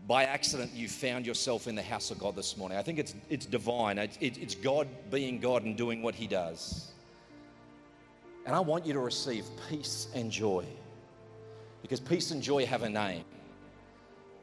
by 0.08 0.24
accident 0.24 0.72
you 0.74 0.88
found 0.88 1.26
yourself 1.26 1.68
in 1.68 1.76
the 1.76 1.82
house 1.82 2.10
of 2.10 2.20
God 2.20 2.36
this 2.36 2.56
morning. 2.58 2.78
I 2.78 2.82
think 2.82 3.00
it's, 3.00 3.16
it's 3.30 3.46
divine. 3.46 3.98
It's, 3.98 4.18
it's 4.22 4.56
God 4.56 4.88
being 5.12 5.40
God 5.40 5.64
and 5.64 5.76
doing 5.76 6.02
what 6.02 6.16
He 6.16 6.28
does. 6.28 6.92
And 8.46 8.56
I 8.56 8.60
want 8.60 8.86
you 8.86 8.94
to 8.94 9.00
receive 9.00 9.46
peace 9.70 10.08
and 10.16 10.32
joy 10.32 10.66
because 11.82 12.00
peace 12.00 12.32
and 12.32 12.42
joy 12.42 12.66
have 12.66 12.84
a 12.84 12.90
name. 12.90 13.26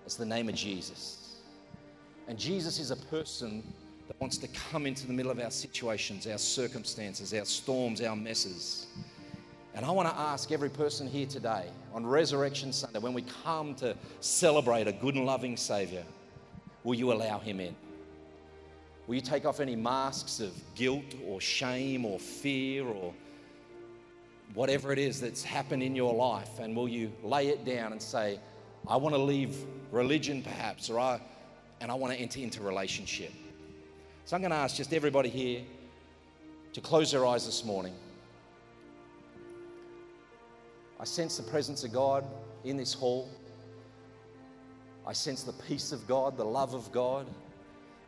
It's 0.05 0.17
the 0.17 0.27
name 0.27 0.49
of 0.49 0.55
Jesus. 0.55 1.41
And 2.29 2.39
Jesus 2.39 2.79
is 2.79 2.91
a 2.91 2.97
person 2.97 3.63
that 4.09 4.21
wants 4.21 4.39
to 4.39 4.49
come 4.49 4.87
into 4.87 5.07
the 5.07 5.13
middle 5.13 5.33
of 5.33 5.41
our 5.41 5.51
situations, 5.51 6.27
our 6.27 6.39
circumstances, 6.39 7.35
our 7.35 7.45
storms, 7.45 8.01
our 8.01 8.17
messes. 8.17 8.87
And 9.75 9.85
I 9.85 9.91
want 9.91 10.09
to 10.09 10.15
ask 10.17 10.53
every 10.53 10.71
person 10.71 11.07
here 11.07 11.27
today 11.27 11.67
on 11.93 12.07
Resurrection 12.07 12.73
Sunday, 12.73 12.99
when 12.99 13.13
we 13.13 13.25
come 13.45 13.75
to 13.77 13.95
celebrate 14.21 14.89
a 14.89 14.93
good 14.93 15.15
and 15.17 15.27
loving 15.27 15.57
Savior, 15.57 16.05
will 16.85 16.95
you 16.95 17.13
allow 17.13 17.39
Him 17.39 17.61
in? 17.61 17.75
Will 19.07 19.17
you 19.17 19.21
take 19.21 19.45
off 19.45 19.61
any 19.61 19.77
masks 19.77 20.41
of 20.41 20.53
guilt 20.75 21.15
or 21.27 21.41
shame 21.41 22.05
or 22.05 22.19
fear 22.19 22.87
or 22.87 23.13
whatever 24.55 24.93
it 24.93 24.99
is 24.99 25.21
that's 25.21 25.45
happened 25.45 25.83
in 25.83 25.95
your 25.95 26.15
life? 26.15 26.59
And 26.59 26.75
will 26.75 26.89
you 26.89 27.13
lay 27.23 27.49
it 27.49 27.65
down 27.65 27.93
and 27.93 28.01
say, 28.01 28.41
I 28.89 28.97
want 28.97 29.15
to 29.15 29.21
leave 29.21 29.57
religion 29.91 30.43
perhaps, 30.43 30.89
or 30.91 30.99
I, 30.99 31.21
and 31.81 31.91
I 31.91 31.95
want 31.95 32.15
to 32.15 32.19
enter 32.19 32.41
into 32.41 32.63
relationship? 32.63 33.33
So 34.27 34.35
I'm 34.35 34.43
going 34.43 34.51
to 34.51 34.57
ask 34.57 34.75
just 34.75 34.93
everybody 34.93 35.29
here 35.29 35.63
to 36.73 36.81
close 36.81 37.13
their 37.13 37.25
eyes 37.25 37.47
this 37.47 37.65
morning. 37.65 37.95
I 40.99 41.05
sense 41.05 41.37
the 41.37 41.45
presence 41.45 41.85
of 41.85 41.93
God 41.93 42.27
in 42.65 42.77
this 42.77 42.93
hall. 42.93 43.31
I 45.07 45.13
sense 45.13 45.45
the 45.45 45.53
peace 45.53 45.93
of 45.93 46.09
God, 46.09 46.37
the 46.37 46.45
love 46.45 46.75
of 46.75 46.91
God, 46.91 47.29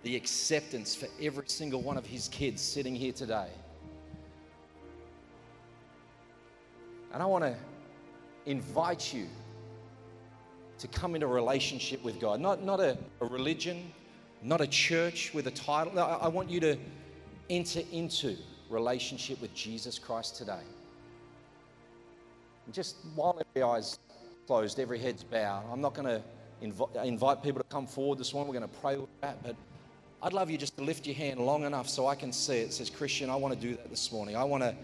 the 0.03 0.17
acceptance 0.17 0.93
for 0.93 1.07
every 1.23 1.45
single 1.47 1.83
one 1.83 1.97
of 1.97 2.05
His 2.05 2.27
kids 2.27 2.63
sitting 2.63 2.97
here 2.97 3.13
today. 3.13 3.51
And 7.13 7.23
I 7.23 7.27
want 7.27 7.45
to 7.45 7.55
invite 8.45 9.15
you 9.15 9.29
to 10.79 10.89
come 10.89 11.15
into 11.15 11.29
a 11.29 11.31
relationship 11.31 12.03
with 12.03 12.19
God, 12.19 12.41
not, 12.41 12.65
not 12.65 12.81
a, 12.81 12.99
a 13.21 13.27
religion, 13.27 13.93
not 14.43 14.61
a 14.61 14.67
church 14.67 15.33
with 15.35 15.47
a 15.47 15.51
title. 15.51 15.99
I, 15.99 16.15
I 16.23 16.29
want 16.29 16.51
you 16.51 16.61
to 16.61 16.77
enter 17.51 17.81
into 17.93 18.37
relationship 18.71 19.41
with 19.41 19.55
Jesus 19.55 19.99
Christ 19.99 20.37
today. 20.37 20.61
And 22.67 22.75
just 22.75 22.97
while 23.15 23.41
every 23.41 23.63
eye's 23.63 23.99
closed, 24.47 24.79
every 24.79 24.99
head's 24.99 25.25
bowed, 25.25 25.65
I'm 25.73 25.81
not 25.81 25.95
going 25.95 26.07
to 26.07 26.23
invi- 26.63 27.05
invite 27.05 27.43
people 27.43 27.61
to 27.61 27.69
come 27.69 27.87
forward 27.87 28.19
this 28.19 28.35
morning. 28.35 28.53
We're 28.53 28.61
going 28.61 28.71
to 28.71 28.81
pray 28.81 28.97
with 28.97 29.21
that, 29.23 29.43
but 29.43 29.57
I'd 30.23 30.33
love 30.33 30.51
you 30.51 30.59
just 30.59 30.77
to 30.77 30.85
lift 30.85 31.07
your 31.07 31.17
hand 31.17 31.41
long 31.41 31.65
enough 31.65 31.89
so 31.89 32.07
I 32.07 32.15
can 32.15 32.33
see 32.33 32.59
it. 32.59 32.69
It 32.69 32.73
says, 32.75 32.91
Christian, 32.91 33.31
I 33.31 33.37
want 33.37 33.55
to 33.55 33.61
do 33.61 33.77
that 33.77 33.89
this 33.89 34.13
morning. 34.13 34.37
I 34.37 34.45
want 34.45 34.63
to 34.63 34.75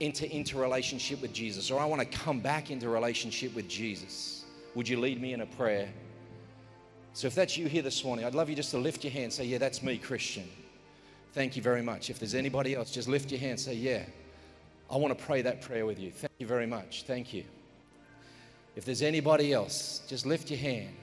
enter 0.00 0.26
into 0.26 0.58
relationship 0.58 1.22
with 1.22 1.32
Jesus, 1.32 1.70
or 1.70 1.78
I 1.78 1.84
want 1.84 2.00
to 2.00 2.18
come 2.18 2.40
back 2.40 2.70
into 2.70 2.88
relationship 2.88 3.54
with 3.54 3.68
Jesus. 3.68 4.44
Would 4.74 4.88
you 4.88 4.98
lead 4.98 5.20
me 5.20 5.32
in 5.32 5.42
a 5.42 5.46
prayer? 5.46 5.88
So 7.14 7.26
if 7.26 7.34
that's 7.34 7.56
you 7.56 7.66
here 7.66 7.82
this 7.82 8.04
morning, 8.04 8.24
I'd 8.24 8.34
love 8.34 8.48
you 8.48 8.56
just 8.56 8.70
to 8.70 8.78
lift 8.78 9.04
your 9.04 9.12
hand 9.12 9.24
and 9.24 9.32
say, 9.32 9.44
Yeah, 9.44 9.58
that's 9.58 9.82
me, 9.82 9.98
Christian. 9.98 10.48
Thank 11.32 11.56
you 11.56 11.62
very 11.62 11.82
much. 11.82 12.10
If 12.10 12.18
there's 12.18 12.34
anybody 12.34 12.74
else, 12.74 12.90
just 12.90 13.08
lift 13.08 13.30
your 13.30 13.40
hand 13.40 13.52
and 13.52 13.60
say, 13.60 13.74
Yeah, 13.74 14.04
I 14.90 14.96
want 14.96 15.16
to 15.16 15.24
pray 15.24 15.42
that 15.42 15.60
prayer 15.60 15.86
with 15.86 15.98
you. 15.98 16.10
Thank 16.10 16.32
you 16.38 16.46
very 16.46 16.66
much. 16.66 17.04
Thank 17.04 17.32
you. 17.34 17.44
If 18.76 18.84
there's 18.84 19.02
anybody 19.02 19.52
else, 19.52 20.02
just 20.08 20.24
lift 20.24 20.50
your 20.50 20.58
hand. 20.58 20.94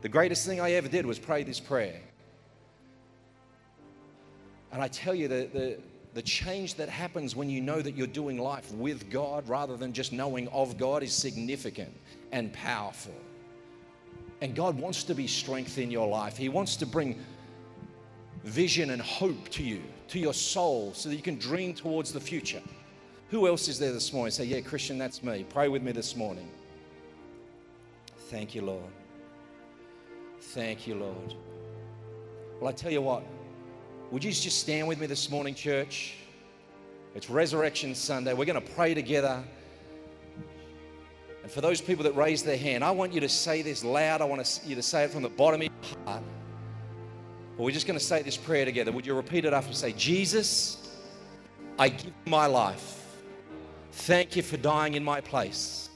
The 0.00 0.08
greatest 0.08 0.44
thing 0.44 0.60
I 0.60 0.72
ever 0.72 0.88
did 0.88 1.06
was 1.06 1.18
pray 1.18 1.44
this 1.44 1.60
prayer. 1.60 2.00
And 4.72 4.82
I 4.82 4.88
tell 4.88 5.14
you, 5.14 5.28
the, 5.28 5.48
the, 5.52 5.78
the 6.14 6.22
change 6.22 6.74
that 6.76 6.88
happens 6.88 7.36
when 7.36 7.48
you 7.48 7.60
know 7.60 7.80
that 7.80 7.94
you're 7.94 8.06
doing 8.08 8.38
life 8.38 8.72
with 8.72 9.10
God 9.10 9.48
rather 9.48 9.76
than 9.76 9.92
just 9.92 10.12
knowing 10.12 10.48
of 10.48 10.76
God 10.76 11.04
is 11.04 11.12
significant 11.12 11.94
and 12.32 12.52
powerful. 12.52 13.14
And 14.42 14.56
God 14.56 14.76
wants 14.76 15.04
to 15.04 15.14
be 15.14 15.28
strength 15.28 15.78
in 15.78 15.88
your 15.88 16.08
life. 16.08 16.36
He 16.36 16.48
wants 16.48 16.74
to 16.78 16.84
bring 16.84 17.16
vision 18.42 18.90
and 18.90 19.00
hope 19.00 19.48
to 19.50 19.62
you, 19.62 19.80
to 20.08 20.18
your 20.18 20.34
soul, 20.34 20.92
so 20.94 21.08
that 21.08 21.14
you 21.14 21.22
can 21.22 21.38
dream 21.38 21.74
towards 21.74 22.12
the 22.12 22.18
future. 22.18 22.60
Who 23.30 23.46
else 23.46 23.68
is 23.68 23.78
there 23.78 23.92
this 23.92 24.12
morning? 24.12 24.32
Say, 24.32 24.46
Yeah, 24.46 24.60
Christian, 24.60 24.98
that's 24.98 25.22
me. 25.22 25.46
Pray 25.48 25.68
with 25.68 25.80
me 25.84 25.92
this 25.92 26.16
morning. 26.16 26.50
Thank 28.30 28.56
you, 28.56 28.62
Lord. 28.62 28.90
Thank 30.40 30.88
you, 30.88 30.96
Lord. 30.96 31.34
Well, 32.58 32.68
I 32.68 32.72
tell 32.72 32.90
you 32.90 33.00
what, 33.00 33.22
would 34.10 34.24
you 34.24 34.32
just 34.32 34.58
stand 34.58 34.88
with 34.88 34.98
me 34.98 35.06
this 35.06 35.30
morning, 35.30 35.54
church? 35.54 36.14
It's 37.14 37.30
Resurrection 37.30 37.94
Sunday. 37.94 38.34
We're 38.34 38.46
going 38.46 38.60
to 38.60 38.72
pray 38.72 38.92
together. 38.92 39.44
And 41.42 41.50
for 41.50 41.60
those 41.60 41.80
people 41.80 42.04
that 42.04 42.14
raise 42.14 42.42
their 42.42 42.56
hand, 42.56 42.84
I 42.84 42.90
want 42.92 43.12
you 43.12 43.20
to 43.20 43.28
say 43.28 43.62
this 43.62 43.82
loud. 43.82 44.20
I 44.20 44.24
want 44.24 44.60
you 44.64 44.74
to 44.76 44.82
say 44.82 45.04
it 45.04 45.10
from 45.10 45.22
the 45.22 45.28
bottom 45.28 45.60
of 45.62 45.66
your 45.66 46.04
heart. 46.04 46.22
But 47.56 47.64
we're 47.64 47.72
just 47.72 47.86
going 47.86 47.98
to 47.98 48.04
say 48.04 48.22
this 48.22 48.36
prayer 48.36 48.64
together. 48.64 48.92
Would 48.92 49.06
you 49.06 49.14
repeat 49.14 49.44
it 49.44 49.52
after 49.52 49.70
me? 49.70 49.74
Say, 49.74 49.92
Jesus, 49.92 50.96
I 51.78 51.88
give 51.88 52.12
my 52.26 52.46
life. 52.46 52.98
Thank 53.92 54.36
you 54.36 54.42
for 54.42 54.56
dying 54.56 54.94
in 54.94 55.04
my 55.04 55.20
place. 55.20 55.90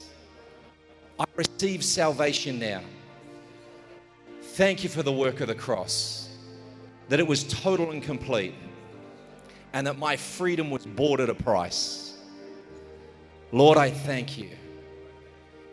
I 1.19 1.25
receive 1.35 1.83
salvation 1.83 2.59
now. 2.59 2.81
Thank 4.41 4.83
you 4.83 4.89
for 4.89 5.01
the 5.01 5.13
work 5.13 5.41
of 5.41 5.47
the 5.47 5.55
cross, 5.55 6.29
that 7.09 7.19
it 7.19 7.27
was 7.27 7.43
total 7.43 7.91
and 7.91 8.03
complete, 8.03 8.53
and 9.73 9.87
that 9.87 9.97
my 9.97 10.15
freedom 10.15 10.69
was 10.69 10.85
bought 10.85 11.19
at 11.19 11.29
a 11.29 11.35
price. 11.35 12.17
Lord, 13.51 13.77
I 13.77 13.89
thank 13.89 14.37
you, 14.37 14.49